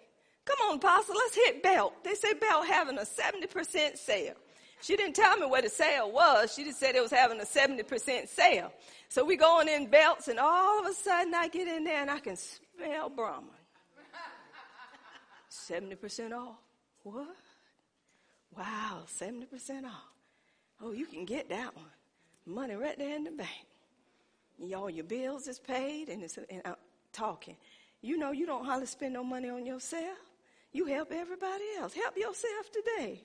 [0.44, 2.02] come on, Apostle, let's hit Belk.
[2.02, 4.34] They say Belk having a 70% sale.
[4.80, 6.52] She didn't tell me where the sale was.
[6.54, 8.72] She just said it was having a 70% sale.
[9.08, 12.10] So we going in Belk's, and all of a sudden I get in there and
[12.10, 13.48] I can smell Brahmin.
[15.50, 16.56] 70% off.
[17.04, 17.36] What?
[18.56, 19.92] Wow, 70% off.
[20.82, 21.84] Oh, you can get that one.
[22.46, 23.66] Money right there in the bank
[24.74, 26.76] all your bills is paid and it's and I'm
[27.12, 27.56] talking.
[28.00, 30.18] You know you don't hardly spend no money on yourself.
[30.72, 31.94] You help everybody else.
[31.94, 33.20] Help yourself today.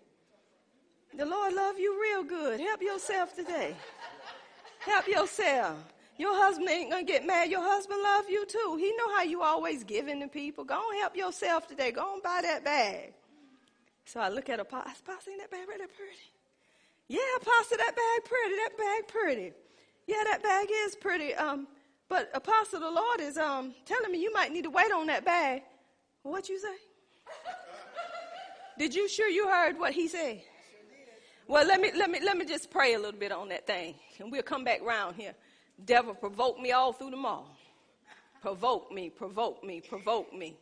[1.15, 2.59] The Lord love you real good.
[2.59, 3.75] Help yourself today.
[4.80, 5.77] Help yourself.
[6.17, 7.49] Your husband ain't gonna get mad.
[7.49, 8.77] Your husband love you too.
[8.77, 10.63] He know how you always giving to people.
[10.63, 11.91] Go and help yourself today.
[11.91, 13.13] Go and buy that bag.
[14.10, 16.18] So I look at a Apostle, ain't that bag right there pretty?
[17.07, 18.55] Yeah, Apostle, that bag pretty.
[18.55, 19.53] That bag pretty
[20.10, 21.36] yeah, that bag is pretty.
[21.36, 21.68] Um,
[22.10, 25.24] but Apostle, the Lord is um, telling me you might need to wait on that
[25.24, 25.62] bag.
[26.24, 26.76] What you say?
[28.80, 30.41] Did you sure you heard what he said?
[31.47, 33.95] Well, let me let me let me just pray a little bit on that thing,
[34.20, 35.36] and we'll come back round here.
[35.86, 37.55] Devil provoke me all through the mall.
[38.41, 40.57] Provoke me, provoke me, provoke me.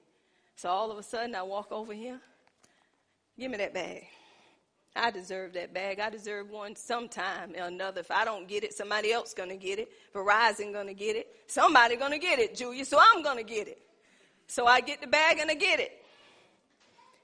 [0.55, 2.19] So all of a sudden, I walk over here.
[3.39, 4.07] Give me that bag.
[4.95, 5.99] I deserve that bag.
[5.99, 8.01] I deserve one sometime or another.
[8.01, 9.89] If I don't get it, somebody else gonna get it.
[10.13, 11.27] Verizon gonna get it.
[11.45, 12.83] Somebody gonna get it, Julia.
[12.83, 13.79] So I'm gonna get it.
[14.47, 16.03] So I get the bag and I get it.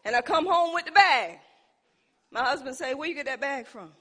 [0.06, 1.40] And I come home with the bag.
[2.30, 3.92] My husband say, "Where you get that bag from?"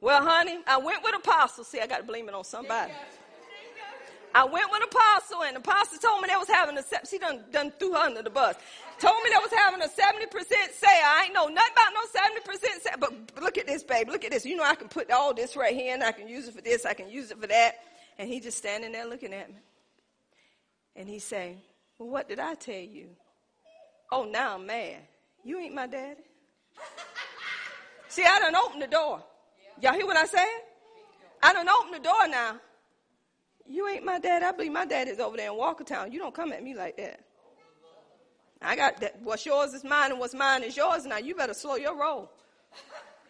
[0.00, 1.62] Well, honey, I went with Apostle.
[1.62, 2.92] See, I got to blame it on somebody.
[4.34, 7.72] I went with Apostle, and Apostle told me they was having a, she done, done
[7.78, 8.56] threw her under the bus.
[9.00, 10.88] Told me they was having a 70% sale.
[11.04, 12.94] I ain't know nothing about no 70% sale.
[13.00, 14.08] But look at this, babe.
[14.08, 14.44] Look at this.
[14.44, 16.60] You know I can put all this right here, and I can use it for
[16.60, 16.86] this.
[16.86, 17.76] I can use it for that.
[18.18, 19.56] And he just standing there looking at me.
[20.94, 21.56] And he say,
[21.98, 23.08] well, what did I tell you?
[24.12, 24.98] Oh, now I'm mad.
[25.44, 26.20] You ain't my daddy.
[28.08, 29.22] See, I done opened the door.
[29.80, 30.46] Y'all hear what I said?
[31.42, 32.60] I done opened the door now.
[33.70, 34.42] You ain't my dad.
[34.42, 36.12] I believe my dad is over there in Walkertown.
[36.12, 37.20] You don't come at me like that.
[38.60, 39.22] I got that.
[39.22, 41.06] What's yours is mine, and what's mine is yours.
[41.06, 42.30] Now you better slow your roll.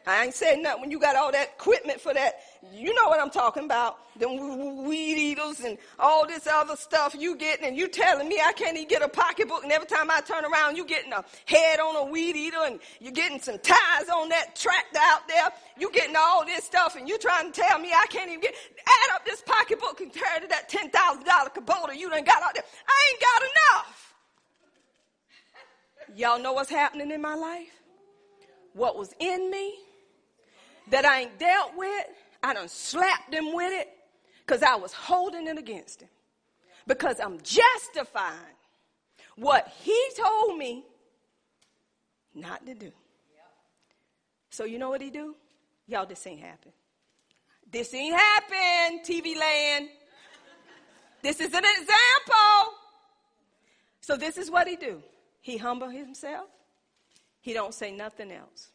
[0.07, 2.41] I ain't saying nothing when you got all that equipment for that.
[2.73, 3.99] You know what I'm talking about.
[4.19, 8.53] Them weed eaters and all this other stuff you getting and you telling me I
[8.53, 11.81] can't even get a pocketbook and every time I turn around you getting a head
[11.81, 15.49] on a weed eater and you getting some tires on that tractor out there.
[15.79, 18.55] You getting all this stuff and you trying to tell me I can't even get,
[18.87, 22.65] add up this pocketbook compared to that $10,000 Kubota you done got out there.
[22.87, 24.15] I ain't got enough.
[26.15, 27.81] Y'all know what's happening in my life?
[28.75, 29.77] What was in me
[30.91, 32.07] that I ain't dealt with,
[32.43, 33.89] I done slapped him with it
[34.47, 36.09] because I was holding it against him.
[36.87, 38.57] Because I'm justifying
[39.37, 40.85] what he told me
[42.35, 42.93] not to do.
[44.51, 45.37] So you know what he do?
[45.87, 46.73] Y'all, this ain't happen.
[47.71, 49.89] This ain't happen, TV land.
[51.23, 52.75] This is an example.
[54.01, 55.03] So this is what he do.
[55.41, 56.49] He humble himself.
[57.41, 58.71] He don't say nothing else.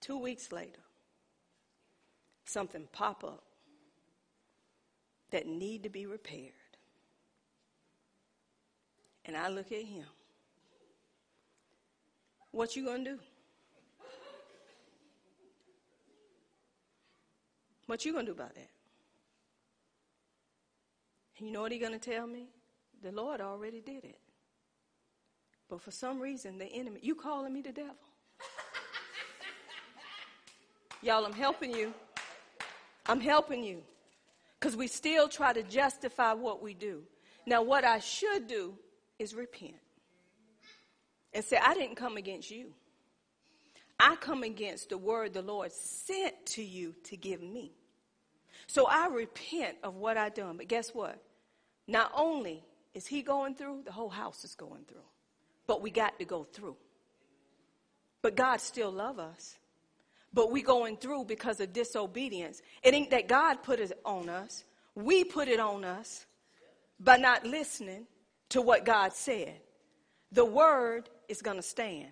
[0.00, 0.80] Two weeks later,
[2.46, 3.42] something pop up
[5.30, 6.52] that need to be repaired.
[9.24, 10.06] And I look at him.
[12.52, 13.18] What you gonna do?
[17.86, 18.70] What you gonna do about that?
[21.38, 22.48] You know what he gonna tell me?
[23.02, 24.18] The Lord already did it.
[25.68, 27.94] But for some reason, the enemy, you calling me the devil?
[31.02, 31.92] Y'all, I'm helping you.
[33.08, 33.82] I'm helping you.
[34.58, 37.02] Because we still try to justify what we do.
[37.46, 38.74] Now, what I should do
[39.18, 39.74] is repent
[41.32, 42.72] and say, I didn't come against you.
[44.00, 47.72] I come against the word the Lord sent to you to give me.
[48.66, 50.56] So I repent of what I done.
[50.56, 51.22] But guess what?
[51.86, 55.04] Not only is he going through, the whole house is going through.
[55.66, 56.76] But we got to go through.
[58.22, 59.56] But God still love us
[60.36, 62.60] but we going through because of disobedience.
[62.82, 64.64] It ain't that God put it on us.
[64.94, 66.26] We put it on us
[67.00, 68.06] by not listening
[68.50, 69.54] to what God said.
[70.32, 72.08] The word is going to stand.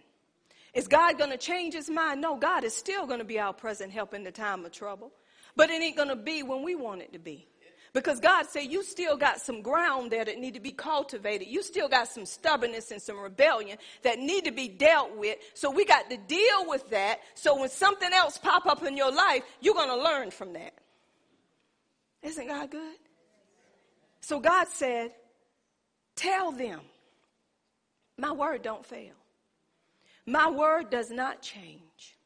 [0.73, 2.23] Is God going to change his mind?
[2.23, 5.13] No, God is still going to be our present help in the time of trouble.
[5.55, 7.47] But it ain't going to be when we want it to be.
[7.95, 11.47] Because God said you still got some ground there that need to be cultivated.
[11.47, 15.39] You still got some stubbornness and some rebellion that need to be dealt with.
[15.55, 17.21] So we got to deal with that.
[17.35, 20.75] So when something else pop up in your life, you're going to learn from that.
[22.21, 22.97] Isn't God good?
[24.23, 25.13] So God said,
[26.17, 26.81] tell them,
[28.19, 29.15] my word don't fail.
[30.27, 32.17] My word does not change.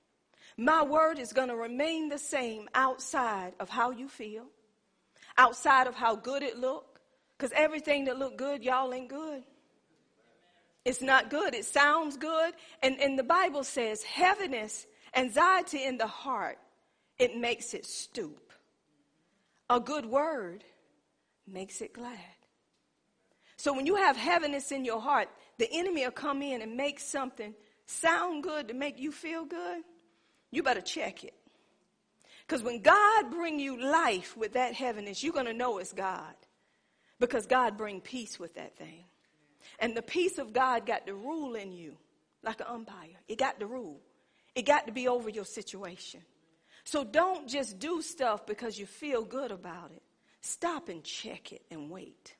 [0.56, 4.46] My word is going to remain the same outside of how you feel
[5.38, 6.98] outside of how good it looked.
[7.36, 9.44] Because everything that looked good, y'all ain't good.
[10.84, 11.54] It's not good.
[11.54, 12.54] It sounds good.
[12.82, 16.58] And, and the Bible says heaviness, anxiety in the heart,
[17.18, 18.52] it makes it stoop.
[19.70, 20.64] A good word
[21.46, 22.18] makes it glad.
[23.56, 25.28] So when you have heaviness in your heart,
[25.58, 27.54] the enemy will come in and make something
[27.86, 29.82] sound good to make you feel good.
[30.50, 31.34] You better check it.
[32.48, 36.34] Because when God bring you life with that heaviness, you're going to know it's God.
[37.20, 39.04] Because God bring peace with that thing.
[39.78, 41.96] And the peace of God got to rule in you
[42.42, 43.20] like an umpire.
[43.28, 44.00] It got to rule.
[44.54, 46.22] It got to be over your situation.
[46.84, 50.02] So don't just do stuff because you feel good about it.
[50.40, 52.34] Stop and check it and wait.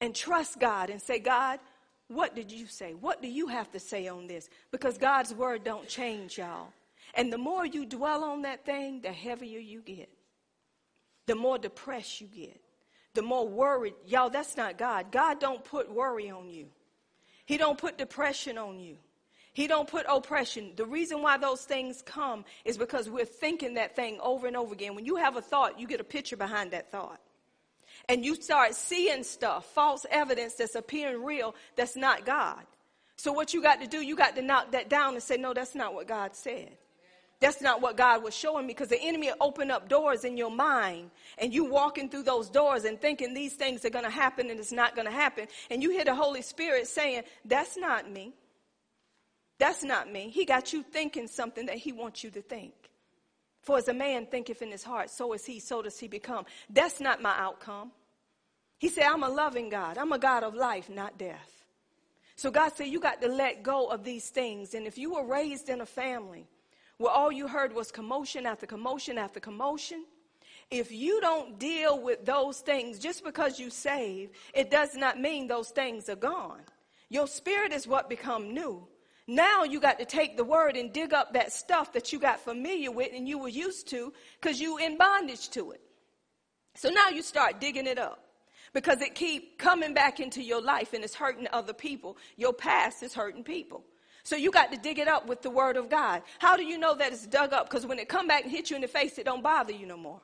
[0.00, 1.60] And trust God and say, God,
[2.08, 2.92] what did you say?
[2.92, 4.48] What do you have to say on this?
[4.72, 6.72] Because God's word don't change, y'all.
[7.14, 10.10] And the more you dwell on that thing, the heavier you get.
[11.26, 12.60] The more depressed you get.
[13.14, 13.94] The more worried.
[14.06, 15.10] Y'all, that's not God.
[15.10, 16.66] God don't put worry on you.
[17.46, 18.96] He don't put depression on you.
[19.52, 20.72] He don't put oppression.
[20.76, 24.74] The reason why those things come is because we're thinking that thing over and over
[24.74, 24.94] again.
[24.94, 27.20] When you have a thought, you get a picture behind that thought.
[28.08, 32.60] And you start seeing stuff, false evidence that's appearing real that's not God.
[33.16, 35.54] So what you got to do, you got to knock that down and say, no,
[35.54, 36.76] that's not what God said.
[37.38, 40.50] That's not what God was showing me because the enemy opened up doors in your
[40.50, 44.48] mind and you walking through those doors and thinking these things are going to happen
[44.48, 45.46] and it's not going to happen.
[45.70, 48.32] And you hear the Holy Spirit saying, that's not me.
[49.58, 50.30] That's not me.
[50.30, 52.72] He got you thinking something that he wants you to think.
[53.60, 56.46] For as a man thinketh in his heart, so is he, so does he become.
[56.70, 57.90] That's not my outcome.
[58.78, 59.98] He said, I'm a loving God.
[59.98, 61.64] I'm a God of life, not death.
[62.36, 64.74] So God said, you got to let go of these things.
[64.74, 66.46] And if you were raised in a family
[66.98, 70.04] where all you heard was commotion after commotion after commotion,
[70.70, 75.46] if you don't deal with those things just because you save, it does not mean
[75.46, 76.62] those things are gone.
[77.08, 78.86] Your spirit is what become new.
[79.28, 82.40] Now you got to take the word and dig up that stuff that you got
[82.40, 85.80] familiar with and you were used to because you in bondage to it.
[86.74, 88.22] So now you start digging it up
[88.72, 92.16] because it keep coming back into your life and it's hurting other people.
[92.36, 93.84] Your past is hurting people.
[94.26, 96.22] So you got to dig it up with the word of God.
[96.40, 97.70] How do you know that it's dug up?
[97.70, 99.86] Because when it come back and hit you in the face, it don't bother you
[99.86, 100.20] no more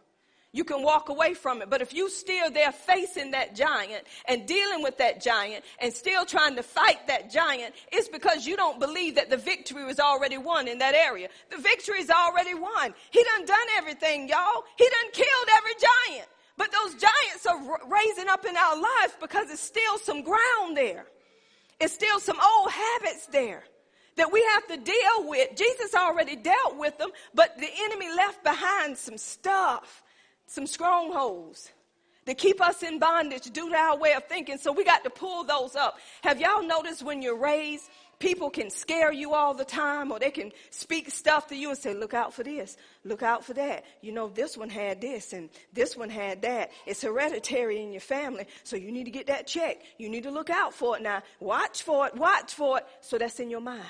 [0.55, 1.71] you can walk away from it.
[1.71, 6.27] But if you still there facing that giant and dealing with that giant and still
[6.27, 10.37] trying to fight that giant, it's because you don't believe that the victory was already
[10.37, 11.29] won in that area.
[11.51, 12.95] The victory is already won.
[13.11, 14.65] He done done everything, y'all.
[14.77, 15.73] He done killed every
[16.11, 16.29] giant.
[16.59, 21.07] But those giants are raising up in our lives because it's still some ground there.
[21.81, 23.65] It's still some old habits there
[24.17, 25.57] that we have to deal with.
[25.57, 30.03] Jesus already dealt with them, but the enemy left behind some stuff
[30.53, 31.71] some strongholds
[32.27, 34.59] to keep us in bondage due to our way of thinking.
[34.59, 35.99] So we got to pull those up.
[36.23, 37.89] Have y'all noticed when you're raised,
[38.23, 41.77] people can scare you all the time or they can speak stuff to you and
[41.77, 43.85] say, look out for this, look out for that.
[44.01, 46.71] You know, this one had this and this one had that.
[46.87, 48.47] It's hereditary in your family.
[48.63, 49.85] So you need to get that checked.
[49.99, 51.25] You need to look out for it now.
[51.41, 52.87] Watch for it, watch for it.
[53.01, 53.83] So that's in your mind.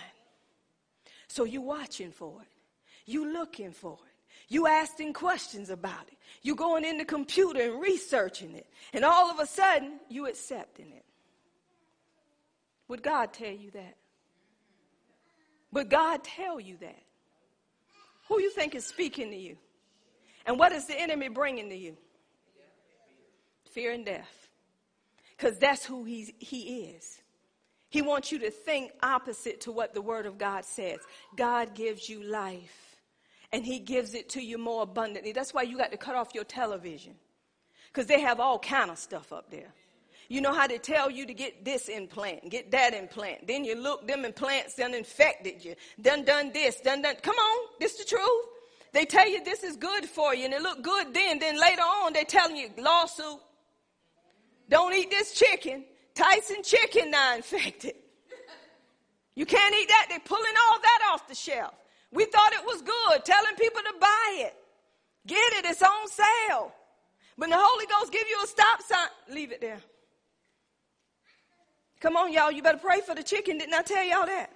[1.28, 2.48] So you watching for it.
[3.04, 4.32] You looking for it.
[4.48, 6.16] You asking questions about it.
[6.40, 8.66] You going in the computer and researching it.
[8.94, 11.04] And all of a sudden, you accepting it.
[12.88, 13.96] Would God tell you that?
[15.72, 17.02] Would God tell you that?
[18.28, 19.56] Who you think is speaking to you?
[20.46, 21.96] And what is the enemy bringing to you?
[23.70, 24.48] Fear and death.
[25.36, 27.20] Because that's who he's, he is.
[27.88, 30.98] He wants you to think opposite to what the Word of God says.
[31.36, 32.96] God gives you life
[33.52, 35.32] and he gives it to you more abundantly.
[35.32, 37.14] That's why you got to cut off your television
[37.88, 39.74] because they have all kind of stuff up there.
[40.32, 43.46] You know how they tell you to get this implant, get that implant.
[43.46, 45.74] Then you look, them implants done infected you.
[46.00, 47.16] Done done this, done done.
[47.20, 48.46] Come on, this is the truth.
[48.94, 51.38] They tell you this is good for you and it look good then.
[51.38, 53.40] Then later on they telling you lawsuit.
[54.70, 55.84] Don't eat this chicken.
[56.14, 57.92] Tyson chicken now infected.
[59.34, 60.06] You can't eat that.
[60.08, 61.74] They're pulling all that off the shelf.
[62.10, 64.54] We thought it was good, telling people to buy it.
[65.26, 66.72] Get it, it's on sale.
[67.36, 69.80] When the Holy Ghost give you a stop sign, leave it there.
[72.02, 73.58] Come on, y'all, you better pray for the chicken.
[73.58, 74.50] Didn't I tell y'all that?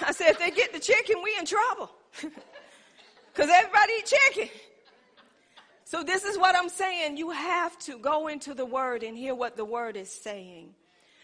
[0.00, 1.90] I said, if they get the chicken, we in trouble.
[3.34, 4.48] Because everybody eat chicken.
[5.84, 7.16] So this is what I'm saying.
[7.16, 10.74] You have to go into the word and hear what the word is saying.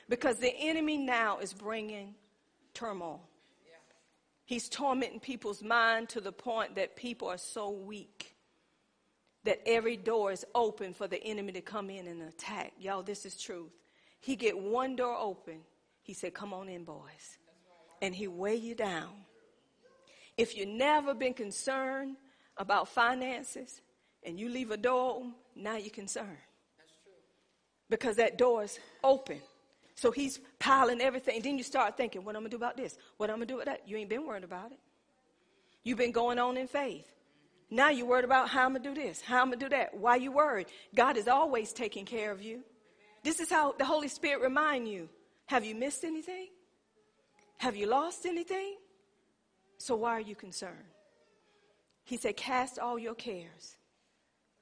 [0.09, 2.15] Because the enemy now is bringing
[2.73, 3.21] turmoil.
[4.47, 8.35] He's tormenting people's mind to the point that people are so weak
[9.45, 12.73] that every door is open for the enemy to come in and attack.
[12.81, 13.78] Y'all, this is truth.
[14.21, 15.61] He get one door open.
[16.03, 17.39] He said, "Come on in, boys,"
[18.01, 19.11] and he weigh you down.
[20.37, 22.17] If you've never been concerned
[22.57, 23.81] about finances
[24.23, 26.39] and you leave a door open, now you're concerned
[27.91, 29.41] because that door is open.
[29.95, 31.43] So he's piling everything.
[31.43, 32.97] Then you start thinking, what I'm to do about this?
[33.17, 33.89] What I'm to do with that?
[33.89, 34.79] You ain't been worried about it.
[35.83, 37.13] You've been going on in faith.
[37.71, 39.97] Now you're worried about how I'm to do this, how I'm to do that.
[39.97, 40.69] Why you worried?
[40.95, 42.63] God is always taking care of you.
[43.23, 45.09] This is how the Holy Spirit remind you.
[45.47, 46.49] Have you missed anything?
[47.59, 48.77] Have you lost anything?
[49.79, 50.75] So why are you concerned?
[52.05, 53.77] He said, cast all your cares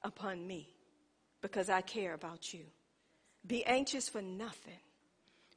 [0.03, 0.73] upon me
[1.41, 2.61] because I care about you.
[3.45, 4.79] Be anxious for nothing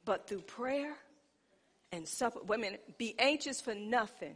[0.05, 0.93] but through prayer
[1.91, 2.39] and supper.
[2.43, 4.35] Women, be anxious for nothing,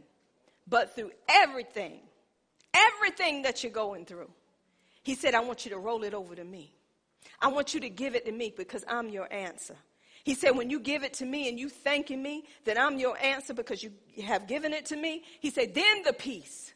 [0.68, 2.00] but through everything,
[2.74, 4.30] everything that you're going through.
[5.02, 6.75] He said, I want you to roll it over to me.
[7.40, 9.76] I want you to give it to me because I'm your answer.
[10.24, 13.16] He said, when you give it to me and you thanking me that I'm your
[13.18, 13.92] answer because you
[14.24, 16.74] have given it to me, he said, then the peace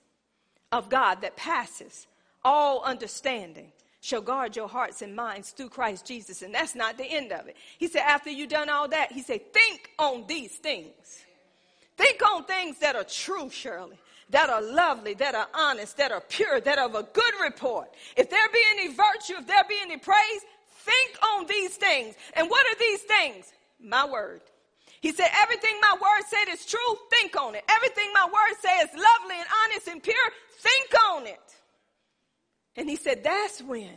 [0.71, 2.07] of God that passes
[2.45, 6.43] all understanding shall guard your hearts and minds through Christ Jesus.
[6.43, 7.57] And that's not the end of it.
[7.79, 11.25] He said, after you've done all that, he said, think on these things.
[11.97, 13.99] Think on things that are true, Shirley,
[14.31, 17.91] that are lovely, that are honest, that are pure, that are of a good report.
[18.17, 22.15] If there be any virtue, if there be any praise, think on these things.
[22.35, 23.53] And what are these things?
[23.83, 24.41] My word.
[25.01, 26.79] He said, everything my word said is true,
[27.11, 27.65] think on it.
[27.69, 30.15] Everything my word says is lovely and honest and pure,
[30.59, 31.41] think on it.
[32.77, 33.91] And he said, that's when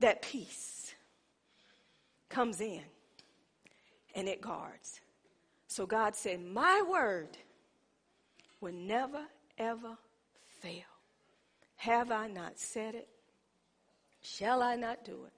[0.00, 0.94] that peace
[2.28, 2.82] comes in
[4.14, 5.00] and it guards.
[5.68, 7.36] So God said, My word
[8.60, 9.22] will never,
[9.58, 9.96] ever
[10.60, 10.82] fail.
[11.76, 13.08] Have I not said it?
[14.20, 15.32] Shall I not do it?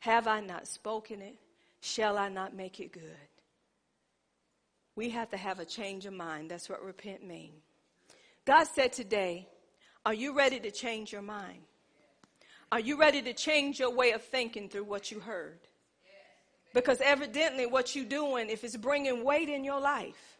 [0.00, 1.36] Have I not spoken it?
[1.80, 3.02] Shall I not make it good?
[4.96, 6.50] We have to have a change of mind.
[6.50, 7.62] That's what repent means.
[8.44, 9.48] God said today,
[10.04, 11.62] Are you ready to change your mind?
[12.72, 15.58] Are you ready to change your way of thinking through what you heard?
[16.72, 20.38] Because evidently, what you're doing, if it's bringing weight in your life,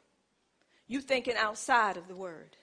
[0.86, 2.56] you thinking outside of the word.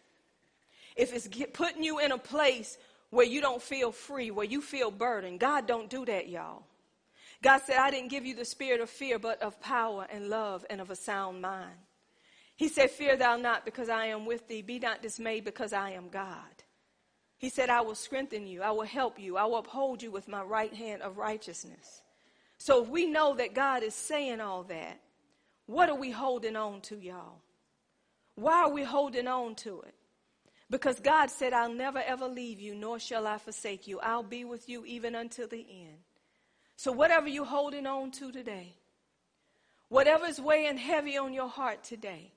[0.98, 2.78] If it's get, putting you in a place
[3.10, 6.64] where you don't feel free, where you feel burdened, God don't do that, y'all.
[7.44, 10.66] God said, I didn't give you the spirit of fear, but of power and love
[10.70, 11.78] and of a sound mind.
[12.56, 14.64] He said, Fear thou not, because I am with thee.
[14.64, 16.64] Be not dismayed, because I am God.
[17.38, 18.64] He said, I will strengthen you.
[18.64, 19.38] I will help you.
[19.38, 22.02] I will uphold you with my right hand of righteousness.
[22.58, 25.00] So if we know that God is saying all that,
[25.68, 27.42] what are we holding on to, y'all?
[28.34, 29.94] Why are we holding on to it?
[30.70, 34.00] Because God said, I'll never ever leave you, nor shall I forsake you.
[34.00, 35.98] I'll be with you even until the end.
[36.76, 38.76] So whatever you're holding on to today,
[39.90, 42.32] whatever is weighing heavy on your heart today,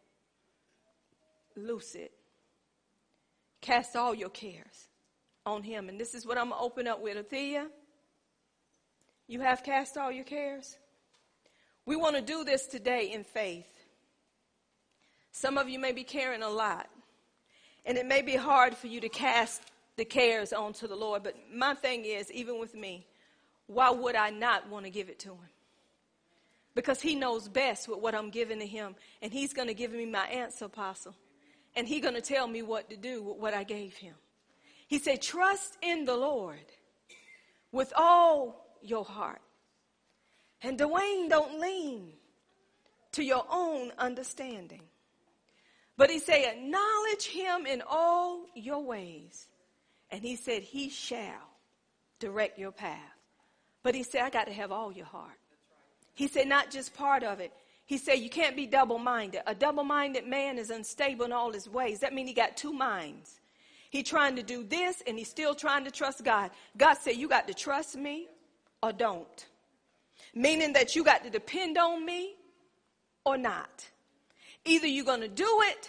[1.57, 2.12] loose it.
[3.61, 4.89] Cast all your cares
[5.44, 5.89] on him.
[5.89, 7.16] And this is what I'm going to open up with.
[7.28, 7.66] Athea,
[9.27, 10.77] you have cast all your cares?
[11.85, 13.69] We want to do this today in faith.
[15.32, 16.89] Some of you may be carrying a lot,
[17.85, 19.62] and it may be hard for you to cast
[19.97, 21.23] the cares onto the Lord.
[21.23, 23.07] But my thing is, even with me,
[23.66, 25.48] why would I not want to give it to Him?
[26.74, 29.93] Because He knows best with what I'm giving to Him, and He's going to give
[29.93, 31.15] me my answer, Apostle.
[31.77, 34.15] And He's going to tell me what to do with what I gave Him.
[34.89, 36.59] He said, Trust in the Lord
[37.73, 39.40] with all your heart.
[40.62, 42.12] And Dwayne, don't lean
[43.12, 44.82] to your own understanding.
[46.01, 49.48] But he said, Acknowledge him in all your ways.
[50.10, 51.51] And he said, He shall
[52.18, 52.97] direct your path.
[53.82, 55.36] But he said, I got to have all your heart.
[56.14, 57.52] He said, Not just part of it.
[57.85, 59.43] He said, You can't be double minded.
[59.47, 62.01] A double minded man is unstable in all his ways.
[62.01, 63.39] That means he got two minds.
[63.90, 66.51] He trying to do this and he's still trying to trust God.
[66.78, 68.27] God said, You got to trust me
[68.82, 69.47] or don't.
[70.35, 72.36] Meaning that you got to depend on me
[73.27, 73.90] or not.
[74.65, 75.89] Either you're going to do it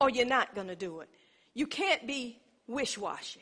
[0.00, 1.08] or you're not going to do it.
[1.54, 3.40] You can't be wish washy.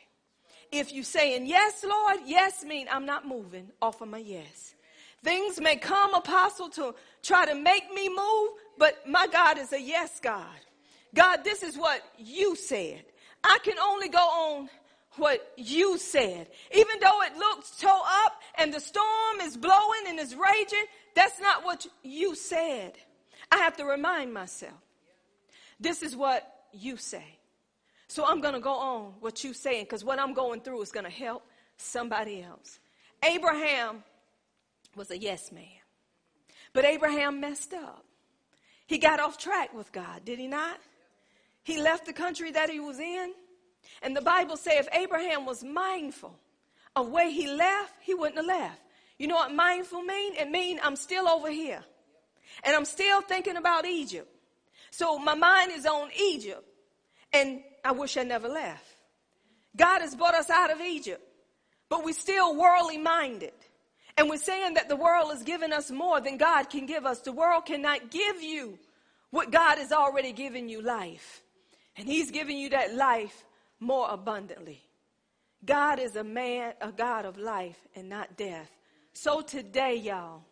[0.71, 4.73] If you're saying yes, Lord, yes mean I'm not moving off of my yes.
[5.23, 9.79] Things may come, apostle, to try to make me move, but my God is a
[9.79, 10.45] yes God.
[11.15, 13.03] God, this is what you said.
[13.43, 14.69] I can only go on
[15.17, 16.47] what you said.
[16.73, 20.85] Even though it looks toe up and the storm is blowing and is raging,
[21.15, 22.93] that's not what you said.
[23.53, 24.73] I have to remind myself.
[25.79, 27.37] This is what you say.
[28.07, 30.91] So I'm going to go on what you're saying because what I'm going through is
[30.91, 31.45] going to help
[31.77, 32.79] somebody else.
[33.23, 34.03] Abraham
[34.95, 35.81] was a yes man.
[36.73, 38.03] But Abraham messed up.
[38.87, 40.79] He got off track with God, did he not?
[41.61, 43.33] He left the country that he was in.
[44.01, 46.35] And the Bible says if Abraham was mindful
[46.95, 48.81] of where he left, he wouldn't have left.
[49.19, 50.33] You know what mindful mean?
[50.33, 51.83] It mean I'm still over here.
[52.63, 54.29] And I'm still thinking about Egypt.
[54.91, 56.63] So my mind is on Egypt.
[57.31, 58.85] And I wish I never left.
[59.75, 61.21] God has brought us out of Egypt.
[61.89, 63.53] But we're still worldly minded.
[64.17, 67.21] And we're saying that the world has given us more than God can give us.
[67.21, 68.77] The world cannot give you
[69.31, 71.41] what God has already given you life.
[71.97, 73.45] And He's giving you that life
[73.79, 74.81] more abundantly.
[75.65, 78.69] God is a man, a God of life and not death.
[79.13, 80.43] So today, y'all,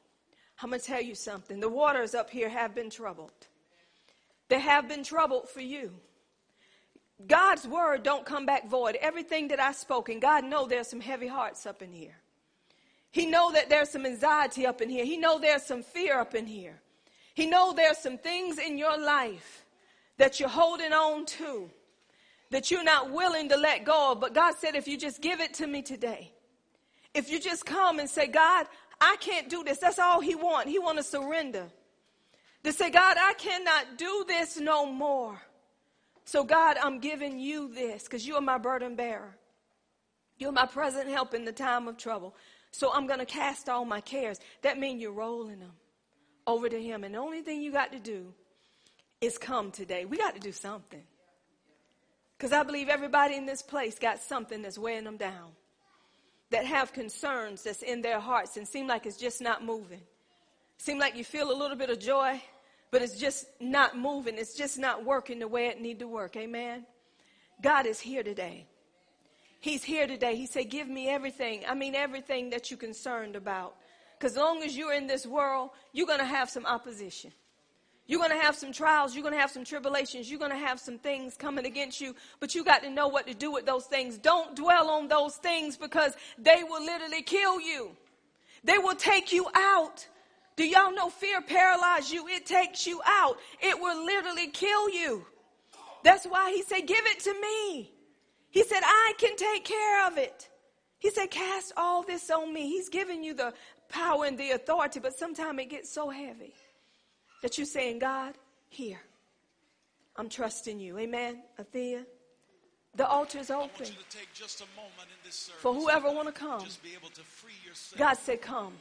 [0.62, 1.60] I'm going to tell you something.
[1.60, 3.32] The waters up here have been troubled.
[4.50, 5.92] They have been troubled for you.
[7.28, 8.98] God's word don't come back void.
[9.00, 12.16] Everything that I spoke, and God know there's some heavy hearts up in here.
[13.12, 15.06] He know that there's some anxiety up in here.
[15.06, 16.82] He know there's some fear up in here.
[17.34, 19.66] He know there's some things in your life
[20.18, 21.70] that you're holding on to
[22.52, 24.20] that you're not willing to let go of.
[24.20, 26.32] But God said, if you just give it to me today,
[27.14, 28.68] if you just come and say, God,
[29.02, 29.80] I can't do this.
[29.80, 30.70] That's all he want.
[30.70, 31.68] He want to surrender.
[32.64, 35.42] To say, God, I cannot do this no more.
[36.26, 39.36] So God, I'm giving you this because you are my burden bearer.
[40.38, 42.36] You're my present help in the time of trouble.
[42.72, 44.40] So I'm going to cast all my cares.
[44.62, 45.74] That means you're rolling them
[46.46, 47.04] over to him.
[47.04, 48.34] And the only thing you got to do
[49.20, 50.06] is come today.
[50.06, 51.04] We got to do something.
[52.38, 55.52] Because I believe everybody in this place got something that's weighing them down.
[56.52, 60.02] That have concerns that's in their hearts and seem like it's just not moving.
[60.78, 62.42] Seem like you feel a little bit of joy,
[62.92, 64.38] but it's just not moving.
[64.38, 66.36] It's just not working the way it need to work.
[66.36, 66.86] Amen.
[67.62, 68.68] God is here today.
[69.62, 70.36] He's here today.
[70.36, 71.64] He said, give me everything.
[71.70, 73.76] I mean, everything that you're concerned about.
[74.18, 77.32] Because as long as you're in this world, you're going to have some opposition.
[78.12, 79.16] You're going to have some trials.
[79.16, 80.30] You're going to have some tribulations.
[80.30, 83.26] You're going to have some things coming against you, but you got to know what
[83.28, 84.18] to do with those things.
[84.18, 87.96] Don't dwell on those things because they will literally kill you.
[88.66, 90.06] They will take you out.
[90.58, 92.28] Do y'all know fear paralyzes you?
[92.28, 93.38] It takes you out.
[93.62, 95.26] It will literally kill you.
[96.04, 97.94] That's why he said, give it to me.
[98.50, 100.50] He said, I can take care of it.
[101.00, 102.68] He said, cast all this on me.
[102.68, 103.54] He's giving you the
[103.88, 106.54] power and the authority, but sometimes it gets so heavy
[107.42, 108.34] that you're saying, God,
[108.70, 109.02] here.
[110.16, 110.98] I'm trusting you.
[110.98, 111.44] Amen.
[111.60, 112.06] Athea.
[112.96, 113.88] The altar is open.
[115.60, 116.66] For whoever want to come.
[117.98, 118.74] God said, come.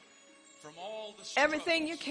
[1.37, 2.09] Everything you care.